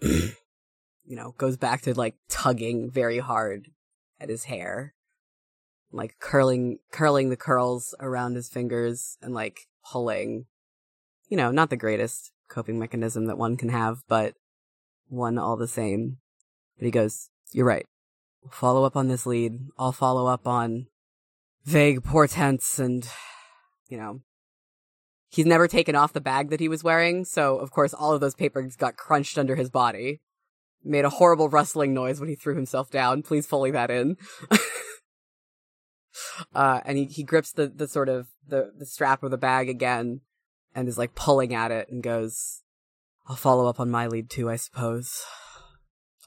[1.04, 3.68] you know, goes back to like tugging very hard
[4.20, 4.94] at his hair.
[5.92, 10.46] Like curling, curling the curls around his fingers and like pulling.
[11.28, 14.34] You know, not the greatest coping mechanism that one can have, but
[15.08, 16.18] one all the same.
[16.78, 17.86] But he goes, you're right.
[18.42, 19.58] We'll follow up on this lead.
[19.78, 20.86] I'll follow up on
[21.64, 23.08] vague portents and,
[23.88, 24.20] you know,
[25.28, 27.24] he's never taken off the bag that he was wearing.
[27.24, 30.20] So, of course, all of those papers got crunched under his body.
[30.84, 33.22] Made a horrible rustling noise when he threw himself down.
[33.22, 34.16] Please foley that in.
[36.54, 39.68] uh, and he, he grips the, the sort of the, the strap of the bag
[39.68, 40.20] again
[40.74, 42.62] and is like pulling at it and goes,
[43.26, 45.24] I'll follow up on my lead too, I suppose.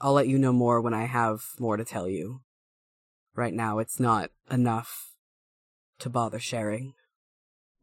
[0.02, 2.42] I'll let you know more when I have more to tell you.
[3.36, 5.12] Right now, it's not enough
[6.00, 6.94] to bother sharing.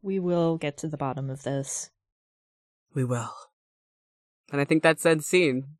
[0.01, 1.89] We will get to the bottom of this.
[2.93, 3.33] We will.
[4.51, 5.77] And I think that's end scene.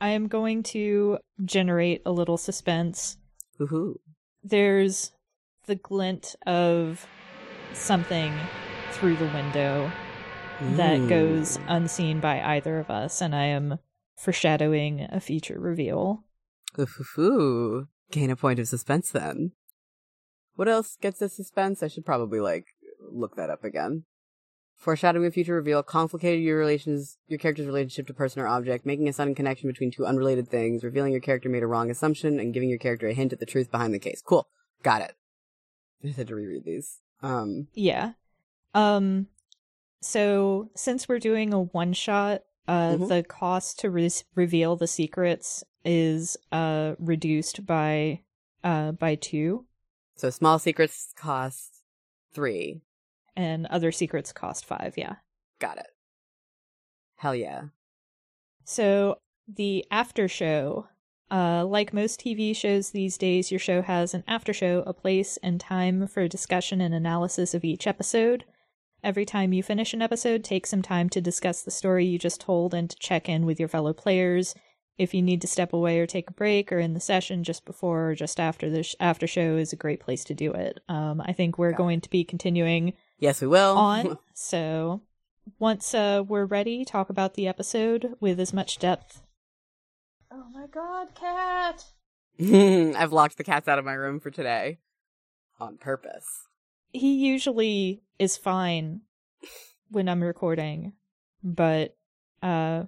[0.00, 3.18] I am going to generate a little suspense.
[3.58, 3.96] Woohoo.
[4.42, 5.12] There's
[5.66, 7.06] the glint of
[7.74, 8.32] something
[8.92, 9.90] through the window
[10.60, 13.78] that goes unseen by either of us, and I am
[14.16, 16.24] foreshadowing a future reveal.
[17.18, 19.52] Ooh, gain a point of suspense then.
[20.54, 21.82] What else gets a suspense?
[21.82, 22.66] I should probably like
[23.00, 24.04] look that up again.
[24.80, 29.08] Foreshadowing a future reveal, complicated your relations, your character's relationship to person or object, making
[29.08, 32.54] a sudden connection between two unrelated things, revealing your character made a wrong assumption, and
[32.54, 34.22] giving your character a hint at the truth behind the case.
[34.24, 34.48] Cool,
[34.82, 35.14] got it.
[36.04, 37.00] I had to reread these.
[37.22, 38.12] Um, Yeah.
[38.72, 39.26] Um
[40.00, 43.08] so since we're doing a one shot, uh Mhm.
[43.08, 48.22] the cost to re- reveal the secrets is uh reduced by
[48.64, 49.66] uh by 2
[50.16, 51.82] so small secrets cost
[52.32, 52.80] three.
[53.40, 55.16] And other secrets cost 5, yeah.
[55.60, 55.86] Got it.
[57.16, 57.64] Hell yeah.
[58.64, 59.18] So
[59.48, 60.86] the after show,
[61.30, 65.38] uh, like most TV shows these days, your show has an after show, a place
[65.42, 68.44] and time for discussion and analysis of each episode.
[69.02, 72.40] Every time you finish an episode, take some time to discuss the story you just
[72.40, 74.54] told and to check in with your fellow players.
[74.98, 77.64] If you need to step away or take a break or in the session just
[77.64, 80.80] before or just after the sh- after show is a great place to do it.
[80.90, 81.78] Um, I think we're Got it.
[81.78, 83.76] going to be continuing Yes, we will.
[83.76, 84.18] on.
[84.34, 85.02] So
[85.58, 89.20] once uh, we're ready, talk about the episode with as much depth.
[90.32, 91.84] Oh my god, cat!
[92.40, 94.78] I've locked the cats out of my room for today.
[95.60, 96.46] On purpose.
[96.92, 99.02] He usually is fine
[99.90, 100.94] when I'm recording,
[101.44, 101.96] but
[102.42, 102.84] uh,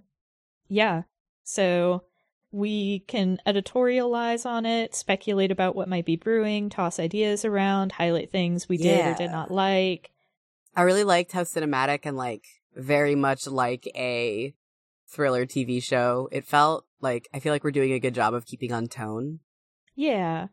[0.69, 1.03] yeah.
[1.45, 2.05] So
[2.51, 8.31] we can editorialize on it, speculate about what might be brewing, toss ideas around, highlight
[8.31, 10.09] things we did or did not like.
[10.75, 12.45] I really liked how cinematic and like
[12.75, 14.55] very much like a
[15.09, 16.87] thriller TV show it felt.
[17.01, 19.41] Like I feel like we're doing a good job of keeping on tone.
[19.95, 20.49] Yeah.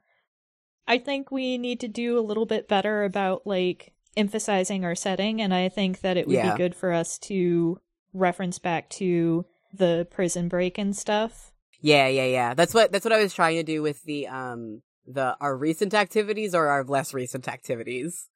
[0.87, 5.41] I think we need to do a little bit better about like emphasizing our setting
[5.41, 6.51] and I think that it would Yeah.
[6.53, 7.79] be good for us to
[8.13, 11.51] reference back to the prison break and stuff.
[11.79, 12.53] Yeah, yeah, yeah.
[12.55, 15.93] That's what that's what I was trying to do with the um the our recent
[15.93, 18.27] activities or our less recent activities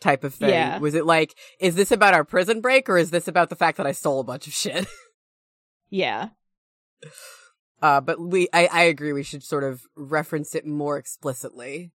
[0.00, 0.50] type of thing.
[0.50, 0.78] Yeah.
[0.78, 3.76] Was it like is this about our prison break or is this about the fact
[3.78, 4.86] that I stole a bunch of shit?
[5.88, 6.30] Yeah.
[7.80, 11.92] Uh but we I I agree we should sort of reference it more explicitly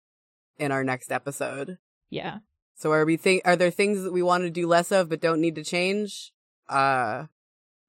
[0.57, 1.77] in our next episode.
[2.09, 2.39] Yeah.
[2.75, 5.19] So are we think are there things that we want to do less of but
[5.19, 6.31] don't need to change?
[6.69, 7.25] Uh,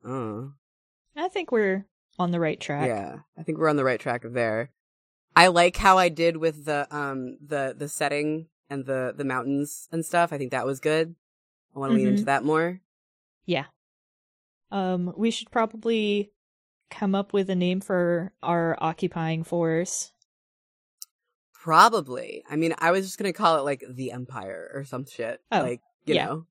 [0.04, 0.42] uh
[1.16, 1.86] I think we're
[2.18, 2.88] on the right track.
[2.88, 3.18] yeah.
[3.38, 4.70] I think we're on the right track of there.
[5.36, 9.88] I like how I did with the um the the setting and the the mountains
[9.92, 10.32] and stuff.
[10.32, 11.14] I think that was good.
[11.74, 12.10] I want to lean Mhm.
[12.10, 12.80] into that more.
[13.46, 13.66] Yeah.
[14.70, 16.32] Um we should probably
[16.90, 20.12] come up with a name for our occupying force.
[21.54, 22.42] Probably.
[22.50, 25.40] I mean, I was just gonna call it like the Empire or some shit.
[25.52, 26.26] Oh, like you yeah.
[26.26, 26.46] know,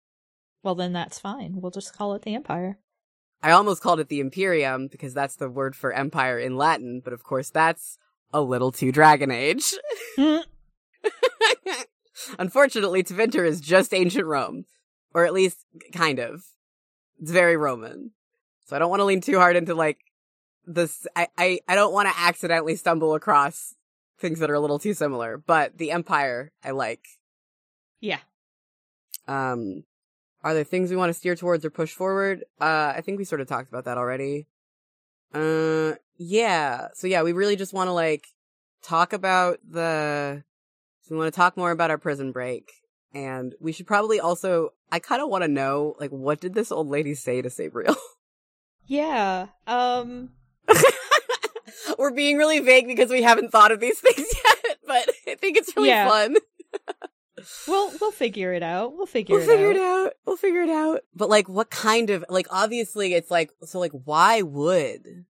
[0.64, 1.60] Well then that's fine.
[1.62, 2.78] We'll just call it the Empire.
[3.44, 7.12] I almost called it the Imperium because that's the word for empire in Latin, but
[7.12, 7.98] of course that's
[8.32, 9.74] a little too Dragon Age.
[12.40, 14.66] Unfortunately, Tevinter is just ancient Rome,
[15.14, 16.44] or at least kind of.
[17.22, 18.12] It's very Roman,
[18.66, 20.00] so I don't want to lean too hard into like
[20.66, 21.06] this.
[21.16, 23.76] I I, I don't want to accidentally stumble across
[24.20, 25.38] things that are a little too similar.
[25.38, 27.06] But the Empire, I like.
[28.00, 28.20] yeah.
[29.28, 29.84] Um,
[30.44, 32.44] are there things we want to steer towards or push forward?
[32.60, 34.48] Uh, I think we sort of talked about that already.
[35.34, 36.88] Uh, yeah.
[36.96, 38.26] So yeah, we really just want to like
[38.84, 40.44] talk about the.
[41.02, 42.72] So we want to talk more about our prison break,
[43.14, 44.70] and we should probably also.
[44.92, 47.96] I kind of want to know like what did this old lady say to Sabriel?
[48.88, 49.48] Yeah.
[49.68, 50.32] Um
[51.98, 55.56] We're being really vague because we haven't thought of these things yet, but I think
[55.58, 56.10] it's really Yeah.
[56.10, 56.36] fun.
[57.68, 58.94] we'll we'll figure it out.
[58.98, 59.48] We'll figure it out.
[59.48, 59.76] We'll it figure out.
[59.76, 60.14] it out.
[60.26, 61.02] We'll figure it out.
[61.16, 62.48] But like, what kind of like?
[62.50, 63.80] Obviously, it's like so.
[63.80, 65.26] Like, why would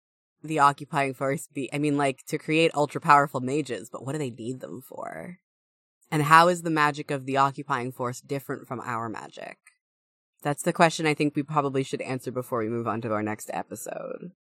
[0.44, 1.70] the occupying force be?
[1.74, 5.40] I mean, like to create ultra powerful mages, but what do they need them for?
[6.10, 9.58] And how is the magic of the occupying force different from our magic?
[10.42, 13.24] That's the question I think we probably should answer before we move on to our
[13.24, 14.32] next episode.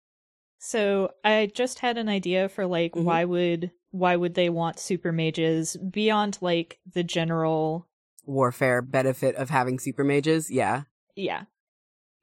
[0.59, 3.03] So I just had an idea for like Mhm.
[3.03, 7.87] why would why would they want super mages beyond like the general
[8.25, 10.83] Warfare benefit of having super mages, yeah.
[11.15, 11.45] yeah.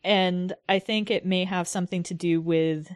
[0.02, 2.90] And I think it may have something to do with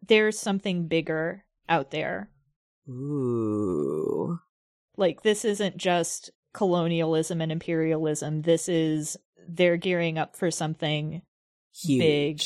[0.00, 2.30] there's something bigger out there.
[2.88, 4.38] Ooh.
[4.96, 8.42] Like, this isn't just colonialism and imperialism.
[8.42, 9.16] This is
[9.48, 11.22] they're gearing up for something
[11.74, 11.98] Huge.
[12.00, 12.40] Big.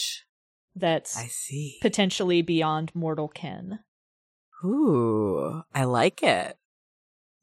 [0.75, 1.79] that's I see.
[1.81, 3.81] potentially beyond mortal ken.
[4.65, 6.57] Ooh, I like it.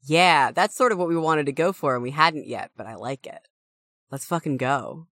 [0.02, 2.86] Yeah, that's sort of what we wanted to go for and we hadn't yet, but
[2.86, 3.48] I like it.
[4.10, 5.08] Let's fucking go.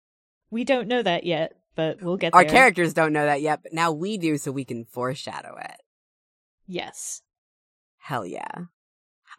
[0.50, 2.50] We don't know that yet, but we'll get Our there.
[2.52, 5.80] characters don't know that yet, but now we do so we can foreshadow it.
[6.68, 7.22] Yes.
[7.98, 8.66] Hell yeah.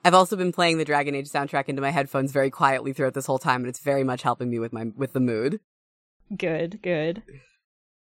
[0.08, 3.26] I've also been playing the Dragon Age soundtrack into my headphones very quietly throughout this
[3.26, 5.60] whole time and it's very much helping me with my with the mood.
[6.34, 7.24] Good, good.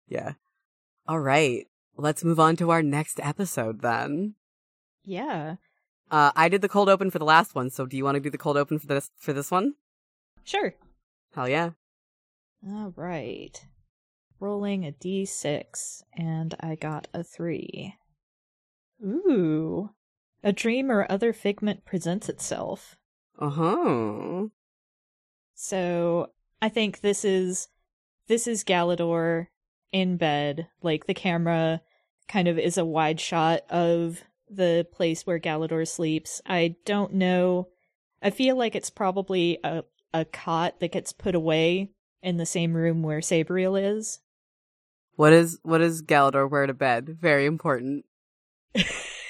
[0.10, 0.34] Yeah.
[1.08, 1.66] All right.
[1.96, 4.36] Let's move on to our next episode then.
[5.06, 5.56] Yeah.
[6.12, 8.20] Uh, I did the cold open for the last one, so do you want to
[8.20, 9.76] do the cold open for this for this one?
[10.44, 10.74] Sure.
[11.34, 11.70] Hell yeah.
[12.68, 13.66] All right.
[14.42, 17.96] Rolling a d6, and I got a 3.
[19.06, 19.92] Ooh.
[20.44, 22.98] A dream or other figment presents itself.
[23.40, 24.48] Uh huh.
[25.56, 26.32] So,
[26.62, 27.70] I think this is
[28.28, 29.48] this is Galador
[29.92, 31.82] in bed, like the camera
[32.28, 36.42] kind of is a wide shot of the place where Galador sleeps.
[36.46, 37.70] I don't know.
[38.22, 39.84] I feel like it's probably a
[40.14, 41.92] a cot that gets put away
[42.22, 44.20] in the same room where Sabriel is.
[45.16, 47.18] What is what is Galador wear to bed?
[47.20, 48.06] Very important.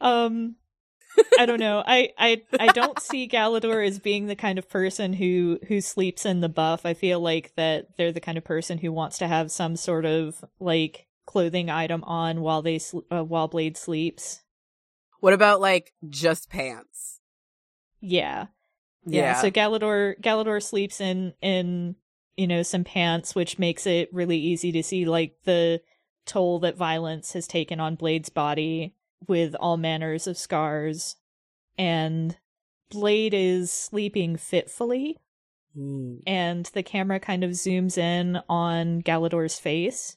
[0.00, 0.56] um
[1.38, 1.82] I don't know.
[1.86, 6.26] I, I I don't see Galador as being the kind of person who who sleeps
[6.26, 6.84] in the buff.
[6.84, 10.04] I feel like that they're the kind of person who wants to have some sort
[10.04, 14.42] of like clothing item on while they sl- uh, while Blade sleeps.
[15.20, 17.20] What about like just pants?
[18.00, 18.46] Yeah.
[19.06, 19.40] Yeah.
[19.40, 21.96] So Galador Galador sleeps in in
[22.36, 25.80] you know some pants, which makes it really easy to see like the
[26.26, 28.94] toll that violence has taken on Blade's body
[29.26, 31.16] with all manners of scars.
[31.78, 32.36] And
[32.90, 35.18] Blade is sleeping fitfully,
[35.76, 36.22] Mm.
[36.26, 40.16] and the camera kind of zooms in on Galador's face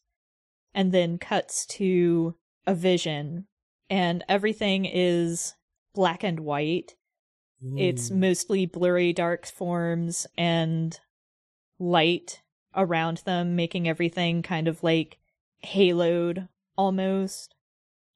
[0.74, 3.48] and then cuts to a vision,
[3.90, 5.56] and everything is
[5.94, 6.96] black and white.
[7.76, 8.18] It's Mm.
[8.20, 10.98] mostly blurry dark forms and
[11.78, 12.42] light
[12.76, 15.18] around them, making everything kind of like
[15.64, 16.48] haloed
[16.78, 17.56] almost.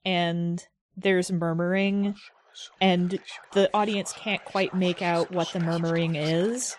[0.06, 0.66] And
[0.98, 2.16] there's murmuring,
[2.80, 3.20] and
[3.54, 6.76] the audience can't quite make out what the murmuring is,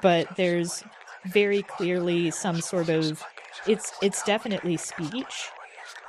[0.00, 0.84] but there's
[1.26, 3.22] very clearly some sort of
[3.66, 5.48] it's it's definitely speech.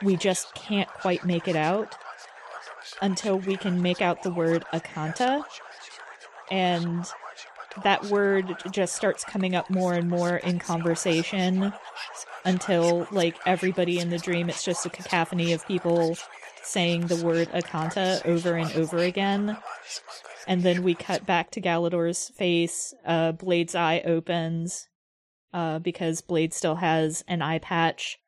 [0.01, 1.95] We just can't quite make it out
[3.01, 5.43] until we can make out the word akanta
[6.51, 7.06] and
[7.84, 11.74] that word just starts coming up more and more in conversation
[12.45, 16.18] until like everybody in the dream it's just a cacophony of people
[16.64, 19.57] saying the word akanta over and over again
[20.47, 24.88] and then we cut back to galador's face uh blade's eye opens
[25.53, 28.20] uh because blade still has an eye patch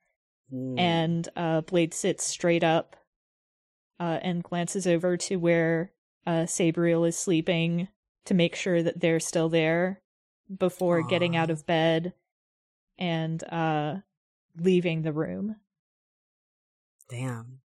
[0.53, 0.79] Mm.
[0.79, 2.95] and uh, Blade sits straight up
[3.99, 5.91] uh, and glances over to where
[6.27, 7.88] uh, Sabriel is sleeping
[8.25, 10.01] to make sure that they're still there
[10.55, 12.13] before getting out of bed
[12.99, 13.95] and uh,
[14.55, 15.55] leaving the room.
[17.09, 17.61] Damn.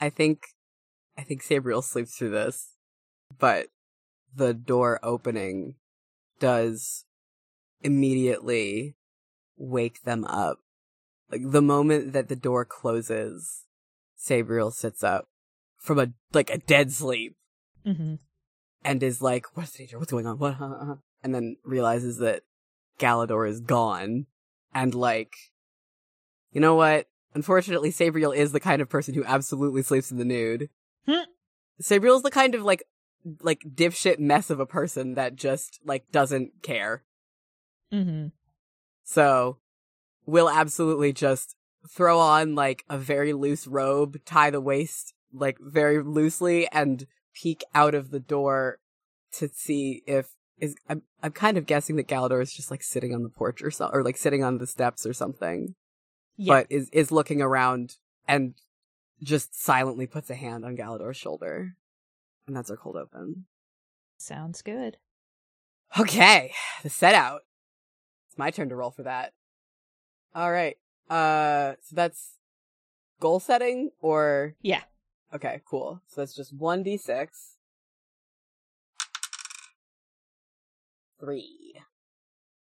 [0.00, 0.48] I think
[1.16, 2.74] I think Sabriel sleeps through this,
[3.38, 3.68] but
[4.34, 5.76] the door opening
[6.38, 7.04] does
[7.80, 8.96] immediately
[9.56, 10.58] wake them up.
[11.30, 13.64] Like the moment that the door closes,
[14.18, 15.28] Sabriel sits up
[15.78, 17.36] from a like a dead sleep
[17.84, 18.14] hmm
[18.84, 19.98] and is like, "What's the danger?
[19.98, 20.38] What's going on?
[20.38, 22.42] What?" huh, huh, huh," And then realizes that
[23.00, 24.26] Galador is gone,
[24.72, 25.34] and like,
[26.52, 27.08] you know what?
[27.36, 30.70] Unfortunately, Sabriel is the kind of person who absolutely sleeps in the nude.
[31.04, 31.24] Hmm.
[31.82, 32.82] Sabriel's the kind of like,
[33.42, 37.04] like dipshit mess of a person that just like doesn't care.
[37.92, 38.28] hmm
[39.04, 39.58] So,
[40.24, 41.56] will absolutely just
[41.94, 47.62] throw on like a very loose robe, tie the waist like very loosely, and peek
[47.74, 48.78] out of the door
[49.32, 50.74] to see if is.
[50.88, 53.70] I'm I'm kind of guessing that Galador is just like sitting on the porch or
[53.70, 55.74] so, or like sitting on the steps or something,
[56.36, 56.54] Yeah.
[56.54, 57.96] but is is looking around
[58.28, 58.54] and
[59.22, 61.76] just silently puts a hand on Galador's shoulder,
[62.46, 63.46] and that's our cold open.
[64.18, 64.98] Sounds good.
[65.98, 67.42] Okay, the set out.
[68.28, 69.32] It's my turn to roll for that.
[70.34, 70.76] All right.
[71.08, 72.32] Uh, so that's
[73.20, 74.82] goal setting or Yeah.
[75.32, 76.02] okay, cool.
[76.08, 77.56] So that's just one d six,
[81.18, 81.74] three.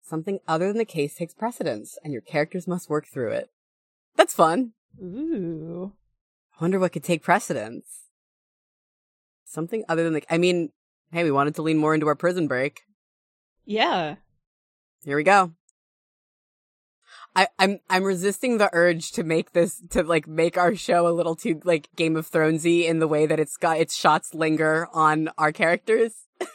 [0.07, 3.49] Something other than the case takes precedence, and your characters must work through it.
[4.15, 4.73] That's fun.
[5.01, 5.93] Ooh.
[6.57, 7.85] I wonder what could take precedence.
[9.45, 10.23] Something other than the.
[10.29, 10.69] I mean,
[11.11, 12.81] hey, we wanted to lean more into our prison break.
[13.65, 14.15] Yeah.
[15.03, 15.53] Here we go.
[17.35, 21.13] I, I'm I'm resisting the urge to make this to like make our show a
[21.13, 24.87] little too like Game of Thronesy in the way that it's got its shots linger
[24.93, 26.13] on our characters.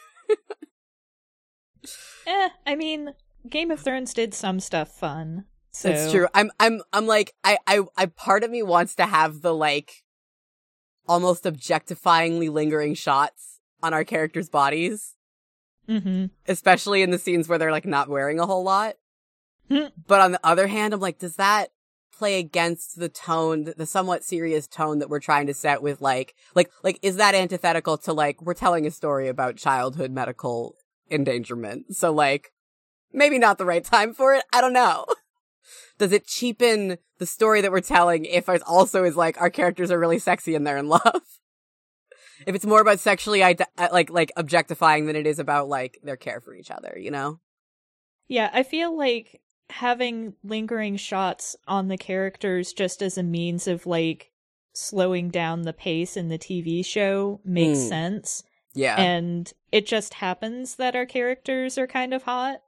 [2.25, 3.13] Eh, I mean,
[3.49, 5.45] Game of Thrones did some stuff fun.
[5.71, 6.27] So That's true.
[6.33, 10.03] I'm I'm I'm like I I I part of me wants to have the like
[11.07, 15.15] almost objectifyingly lingering shots on our characters' bodies,
[15.89, 16.27] Mm-hmm.
[16.47, 18.95] especially in the scenes where they're like not wearing a whole lot.
[19.69, 19.87] Hmm.
[20.07, 21.69] but on the other hand, I'm like, does that
[22.17, 26.35] play against the tone, the somewhat serious tone that we're trying to set with like
[26.53, 30.75] like like is that antithetical to like we're telling a story about childhood medical
[31.09, 31.95] endangerment.
[31.95, 32.51] So like
[33.13, 34.43] maybe not the right time for it.
[34.51, 35.05] I don't know.
[35.99, 39.91] Does it cheapen the story that we're telling if it also is like our characters
[39.91, 41.21] are really sexy and they're in love?
[42.47, 45.97] if it's more about sexually ide- uh, like like objectifying than it is about like
[46.03, 47.39] their care for each other, you know?
[48.27, 49.39] Yeah, I feel like
[49.69, 54.31] having lingering shots on the characters just as a means of like
[54.73, 57.89] slowing down the pace in the TV show makes Mm.
[57.89, 58.43] sense.
[58.73, 58.99] Yeah.
[58.99, 62.61] And it just happens that our characters are kind of hot.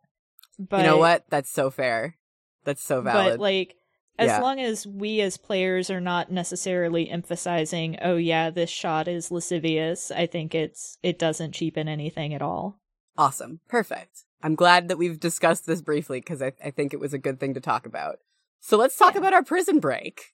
[0.57, 1.25] But you know what?
[1.29, 2.17] That's so fair.
[2.63, 3.33] That's so valid.
[3.33, 3.75] But like
[4.17, 4.39] as Yeah.
[4.41, 10.09] long as we as players are not necessarily emphasizing, oh yeah, this shot is lascivious,
[10.11, 12.79] I think it's it doesn't cheapen anything at all.
[13.17, 13.59] Awesome.
[13.67, 14.23] Perfect.
[14.41, 17.39] I'm glad that we've discussed this briefly because I, I think it was a good
[17.39, 18.17] thing to talk about.
[18.59, 19.19] So let's talk Yeah.
[19.21, 20.33] about our prison break.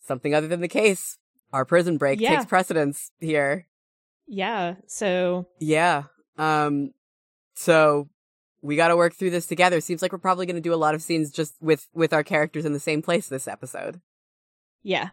[0.00, 1.18] Something other than the case.
[1.52, 2.30] Our prison break Yeah.
[2.36, 3.66] takes precedence here.
[4.26, 4.76] Yeah.
[4.86, 6.04] So Yeah.
[6.36, 6.90] Um,
[7.54, 8.08] so
[8.64, 9.80] we got to work through this together.
[9.80, 12.24] Seems like we're probably going to do a lot of scenes just with, with our
[12.24, 14.00] characters in the same place this episode,
[14.82, 15.10] yeah.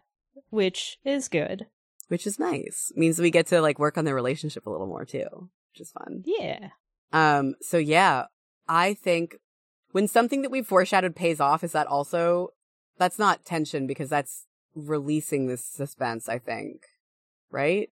[0.49, 1.67] Which is good.
[2.11, 2.91] which is nice.
[2.93, 5.91] Means we get to like work on their relationship a little more too, which is
[5.91, 6.23] fun.
[6.25, 6.71] Yeah.
[7.13, 8.25] Um, so yeah,
[8.67, 9.37] I think
[9.93, 12.49] when something that we've foreshadowed pays off, is that also,
[12.97, 14.45] that's not tension because that's
[14.75, 16.81] releasing this suspense, I think.
[17.49, 17.89] Right?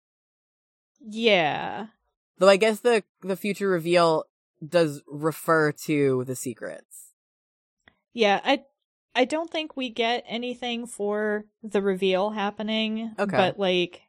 [1.00, 1.86] Yeah.
[2.38, 4.26] Though I guess the, the future reveal
[4.68, 7.12] does refer to the secrets.
[8.12, 8.64] Yeah, I
[9.14, 13.12] I don't think we get anything for the reveal happening.
[13.18, 13.36] Okay.
[13.36, 14.02] But like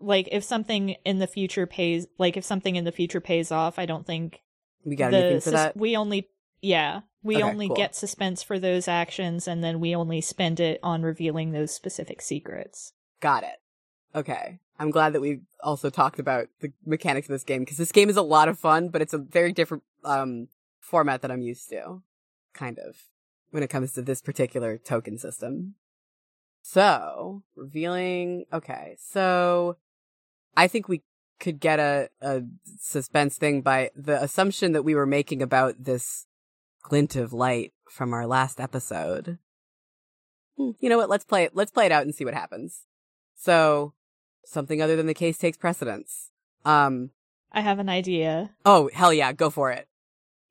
[0.00, 3.78] like if something in the future pays like if something in the future pays off,
[3.78, 4.42] I don't think
[4.84, 5.76] We got the anything for that?
[5.76, 6.28] we only
[6.60, 7.76] yeah, we Okay, only cool.
[7.76, 12.20] get suspense for those actions and then we only spend it on revealing those specific
[12.22, 12.92] secrets.
[13.20, 13.56] Got it.
[14.14, 14.60] Okay.
[14.80, 18.08] I'm glad that we also talked about the mechanics of this game because this game
[18.08, 20.48] is a lot of fun, but it's a very different um
[20.80, 22.02] format that I'm used to.
[22.54, 22.96] Kind of.
[23.50, 25.74] When it comes to this particular token system.
[26.62, 28.96] So, revealing okay.
[28.98, 29.76] So
[30.56, 31.02] I think we
[31.40, 32.42] could get a, a
[32.78, 36.26] suspense thing by the assumption that we were making about this
[36.82, 39.38] glint of light from our last episode.
[40.56, 41.08] Hmm, You know what?
[41.08, 41.54] Let's play it.
[41.54, 42.82] Let's play it out and see what happens.
[43.36, 43.94] So,
[44.44, 46.30] something other than the case takes precedence.
[46.64, 47.10] Um,
[47.52, 48.50] I have an idea.
[48.64, 49.88] oh, hell yeah, go for it.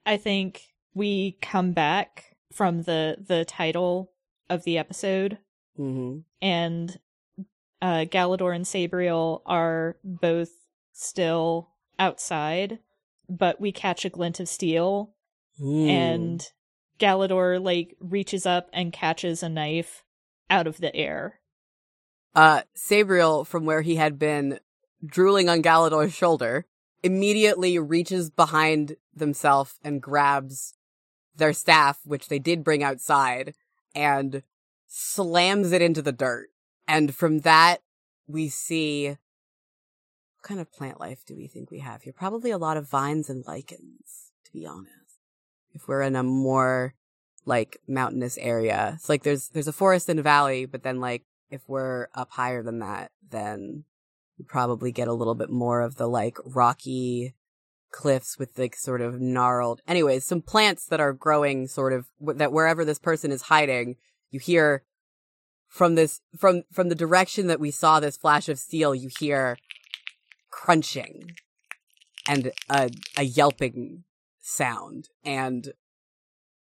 [0.06, 4.12] I think we come back from the the title
[4.50, 5.38] of the episode
[5.78, 6.20] Mm-hmm.
[6.42, 7.00] and
[7.84, 10.50] uh, Galador and Sabriel are both
[10.92, 11.70] still
[12.00, 12.80] outside,
[13.30, 15.14] but we catch a glint of steel,
[15.60, 15.88] Hmm.
[15.90, 16.52] and
[17.00, 20.04] Galador like reaches up and catches a knife
[20.50, 21.40] out of the air.
[22.36, 24.60] uh, Sabriel, from where he had been
[25.06, 26.66] drooling on Galador's shoulder,
[27.04, 30.74] immediately reaches behind themselves and grabs
[31.36, 33.54] their staff, which they did bring outside,
[33.94, 34.44] and
[34.88, 36.50] slams it into the dirt.
[36.88, 37.82] And from that,
[38.28, 39.18] we see what
[40.44, 42.14] kind of plant life do we think we have here?
[42.14, 44.92] Probably a lot of vines and lichens, to be honest.
[45.74, 46.96] If we're in a more
[47.46, 51.24] like mountainous area, it's like there's there's a forest and a valley, but then like
[51.50, 53.84] if we're up higher than that, then
[54.38, 57.34] we probably get a little bit more of the like rocky
[57.92, 59.82] cliffs with like sort of gnarled.
[59.88, 63.96] Anyways, some plants that are growing sort of that wherever this person is hiding,
[64.30, 64.84] you hear
[65.68, 69.58] from this from from the direction that we saw this flash of steel, you hear
[70.50, 71.32] crunching
[72.28, 74.04] and a a yelping
[74.40, 75.74] sound and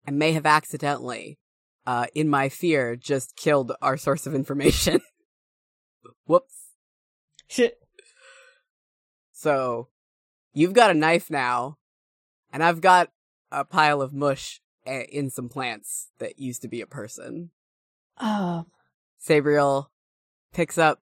[0.07, 1.39] I may have accidentally
[1.86, 5.01] uh, in my fear, just killed our source of information.
[6.26, 6.64] Whoops.
[7.47, 7.79] Shit.
[9.31, 9.89] So,
[10.53, 11.77] you've got a knife now,
[12.51, 13.11] and I've got
[13.51, 17.51] a pile of mush a- in some plants that used to be a person.
[18.19, 18.65] Oh,
[19.19, 19.87] Sabriel
[20.53, 21.01] picks up,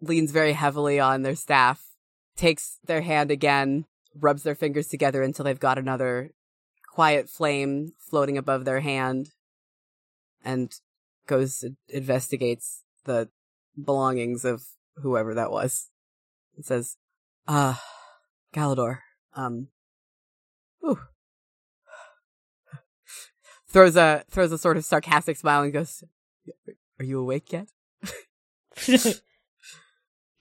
[0.00, 1.96] leans very heavily on their staff,
[2.36, 6.32] takes their hand again, rubs their fingers together until they've got another
[6.86, 9.32] quiet flame floating above their hand,
[10.42, 10.80] and
[11.26, 13.28] goes and investigates the
[13.82, 14.64] belongings of
[14.96, 15.90] whoever that was.
[16.56, 16.96] And says,
[17.46, 17.74] uh,
[18.54, 18.98] Galador,
[19.34, 19.68] um,
[20.84, 20.98] ooh.
[23.68, 26.02] Throws a, throws a sort of sarcastic smile and goes,
[26.98, 27.68] are you awake yet?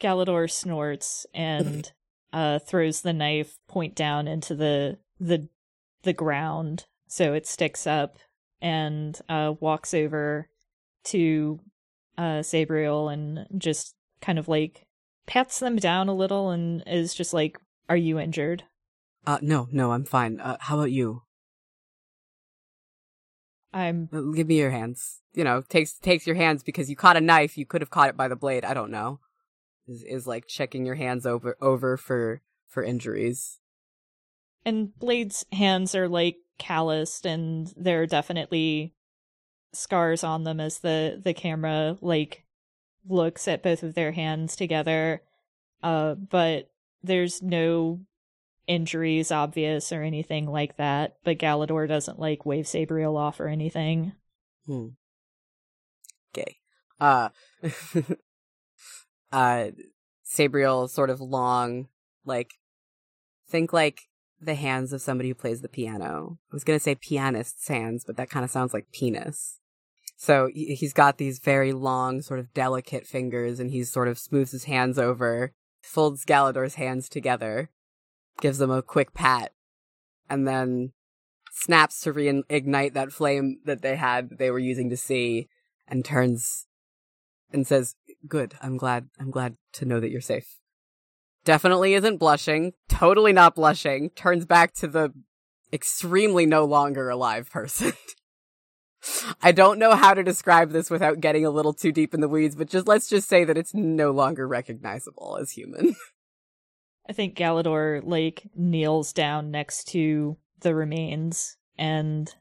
[0.02, 1.92] Galador snorts and
[2.34, 5.48] uh, throws the knife point down into the the
[6.04, 8.18] the ground so it sticks up
[8.62, 10.50] and uh, walks over
[11.06, 11.60] to
[12.18, 13.96] uh, Sabriel and just
[14.26, 14.86] kind of like
[15.28, 17.60] pats them down a little and is just like,
[17.90, 18.64] "Are you injured?"
[19.28, 20.40] Uh, no, no, I'm fine.
[20.40, 21.24] Uh, how about you?
[23.74, 25.22] I'm Uh, Give me your hands.
[25.34, 27.58] You know, takes takes your hands because you caught a knife.
[27.58, 28.64] You could have caught it by the blade.
[28.66, 29.20] I don't know.
[29.88, 33.60] Is is like checking your hands over over for for injuries.
[34.66, 38.96] and Blade's hands are like calloused and there are definitely
[39.74, 42.45] scars on them as the the camera like
[43.08, 45.22] looks at both of their hands together
[45.84, 46.70] uh but
[47.04, 48.00] there's no
[48.68, 54.14] injuries obvious or anything like that but Galador doesn't like wave Sabriel off or anything
[54.66, 54.88] Hmm.
[56.34, 56.58] Gay.
[57.00, 57.30] Uh,
[59.32, 59.68] uh,
[60.26, 61.88] Sabriel sort of long,
[62.26, 62.54] like,
[63.48, 64.02] think like
[64.42, 66.40] the hands of somebody who plays the piano.
[66.52, 69.60] I was gonna say pianist's hands, but that kind of sounds like penis.
[70.26, 74.18] So he- he's got these very long, sort of delicate fingers, and he sort of
[74.18, 75.54] smooths his hands over,
[75.84, 77.70] folds Galador's hands together,
[78.42, 79.54] gives them a quick pat,
[80.28, 80.94] and then
[81.52, 85.48] snaps to reignite that flame that they had that they were using to see
[85.88, 86.66] and turns
[87.54, 87.96] and says
[88.28, 90.58] good i'm glad i'm glad to know that you're safe.
[91.46, 95.14] Definitely isn't blushing totally not blushing turns back to the
[95.72, 97.94] extremely no longer alive person
[99.42, 102.28] i don't know how to describe this without getting a little too deep in the
[102.28, 105.96] weeds but just let's just say that it's no longer recognizable as human
[107.08, 112.34] I think Galador like kneels down next to the remains and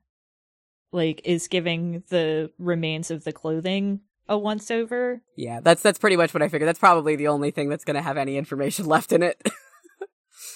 [0.90, 5.20] like is giving the remains of the clothing a once over.
[5.36, 7.96] yeah that's that's pretty much what i figured that's probably the only thing that's going
[7.96, 9.42] to have any information left in it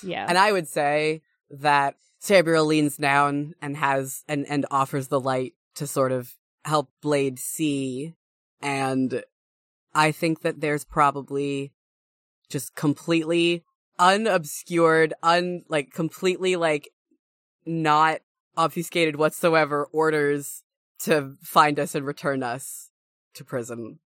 [0.03, 0.27] Yeah.
[0.29, 5.55] And I would say that Sabriel leans down and has and and offers the light
[5.75, 8.15] to sort of help Blade see.
[8.61, 9.23] And
[9.95, 11.73] I think that there's probably
[12.49, 13.65] just completely
[13.99, 16.91] unobscured, un like completely like
[17.67, 18.21] not
[18.57, 20.63] obfuscated whatsoever orders
[21.01, 22.91] to find us and return us
[23.35, 24.01] to prison.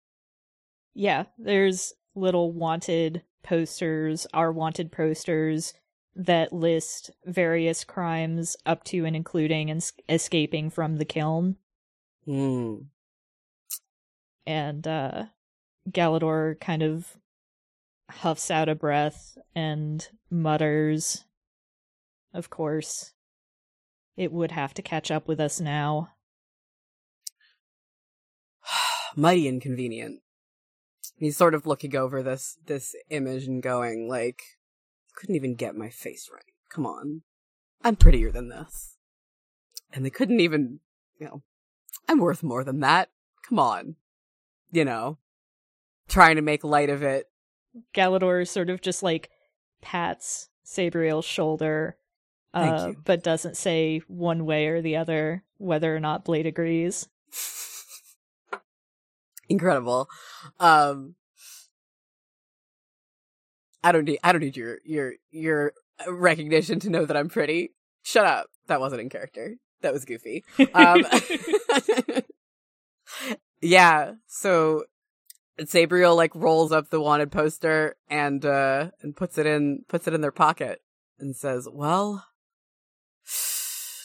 [0.95, 5.73] yeah, there's little wanted posters, our wanted posters
[6.15, 11.57] that list various crimes up to and including and escaping from the kiln.
[12.25, 12.77] Hmm.
[14.47, 15.25] and uh
[15.91, 17.17] Galador kind of
[18.09, 21.25] huffs out a breath and mutters
[22.33, 23.13] of course
[24.17, 26.11] it would have to catch up with us now
[29.17, 30.21] mighty inconvenient.
[31.17, 34.43] He's sort of looking over this this image and going like,
[35.15, 36.45] couldn't even get my face right.
[36.69, 37.23] Come on,
[37.83, 38.97] I'm prettier than this,
[39.93, 40.81] and they couldn't even,
[41.19, 41.43] you know,
[42.09, 43.11] I'm worth more than that.
[43.49, 43.97] Come on,
[44.71, 45.19] you know,
[46.09, 47.29] trying to make light of it.
[47.95, 49.31] Galador sort of just like
[49.81, 51.97] pats Sabriel's shoulder
[52.55, 57.09] uh, but doesn't say one way or the other whether or not Blade agrees.
[59.49, 60.09] Incredible.
[60.61, 61.15] Um,
[63.85, 65.73] I don't need I don't need your your your
[66.09, 67.71] recognition to know that I'm pretty.
[68.03, 68.47] Shut up.
[68.67, 69.57] That wasn't in character.
[69.83, 70.45] That was goofy.
[70.75, 71.05] Um,
[73.61, 74.13] yeah.
[74.27, 74.85] So
[75.61, 80.15] Sabriel like rolls up the wanted poster and uh and puts it in puts it
[80.15, 80.81] in their pocket
[81.19, 82.27] and says, "Well,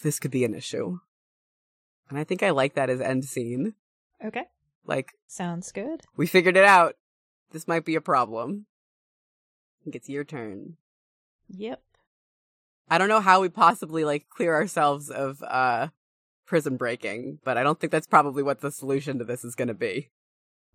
[0.03, 0.99] this could be an issue."
[2.09, 3.73] And I think I like that as end scene.
[4.23, 4.45] okay,
[4.86, 6.01] Like sounds good.
[6.15, 6.95] we figured it out.
[7.51, 8.66] This might be a problem.
[9.95, 10.77] It's your turn.
[11.49, 11.81] Yep.
[12.89, 15.88] I don't know how we possibly like clear ourselves of uh
[16.45, 19.67] prison breaking, but I don't think that's probably what the solution to this is going
[19.67, 20.09] to be.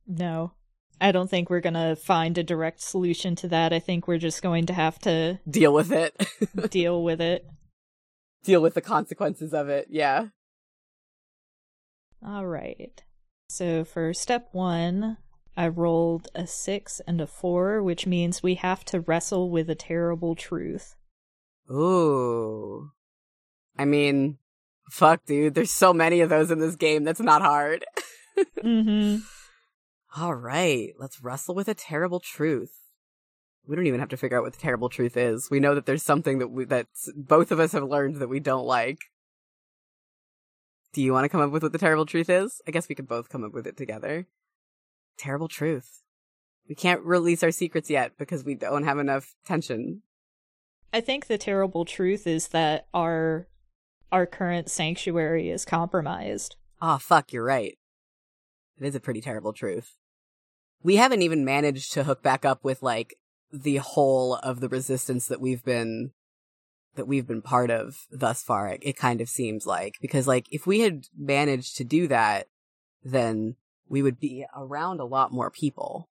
[0.06, 0.52] No.
[1.00, 3.72] I don't think we're going to find a direct solution to that.
[3.72, 6.14] I think we're just going to have to Deal with it.
[6.70, 7.46] deal with it.
[8.44, 9.88] Deal with the consequences of it.
[9.90, 10.26] Yeah.
[12.24, 13.02] All right.
[13.48, 15.16] So for step one,
[15.57, 19.74] I rolled a six and a four, which means we have to wrestle with a
[19.74, 20.96] terrible truth.
[21.70, 22.90] Ooh.
[23.78, 24.38] I mean,
[24.90, 25.55] fuck, dude.
[25.55, 27.05] There's so many of those in this game.
[27.05, 27.84] That's not hard.
[28.64, 29.18] mm-hmm.
[30.20, 30.92] All right.
[30.98, 32.72] Let's wrestle with a terrible truth.
[33.66, 35.48] We don't even have to figure out what the terrible truth is.
[35.50, 38.40] We know that there's something that we, that both of us have learned that we
[38.40, 38.98] don't like.
[40.92, 42.61] Do you want to come up with what the terrible truth is?
[42.66, 44.26] I guess we could both come up with it together.
[45.18, 46.02] Terrible truth.
[46.68, 50.02] We can't release our secrets yet because we don't have enough tension.
[50.92, 53.48] I think the terrible truth is that our
[54.10, 56.56] our current sanctuary is compromised.
[56.80, 57.78] Ah, oh, fuck, you're right.
[58.78, 59.96] It is a pretty terrible truth.
[60.82, 63.16] We haven't even managed to hook back up with like
[63.52, 66.12] the whole of the resistance that we've been
[66.94, 70.46] that we've been part of thus far it, it kind of seems like because like
[70.50, 72.48] if we had managed to do that
[73.02, 73.56] then
[73.93, 76.09] we would be around a lot more people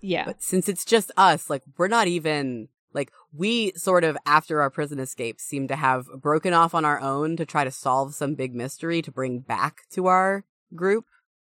[0.00, 4.60] yeah but since it's just us like we're not even like we sort of after
[4.62, 8.14] our prison escape seem to have broken off on our own to try to solve
[8.14, 11.04] some big mystery to bring back to our group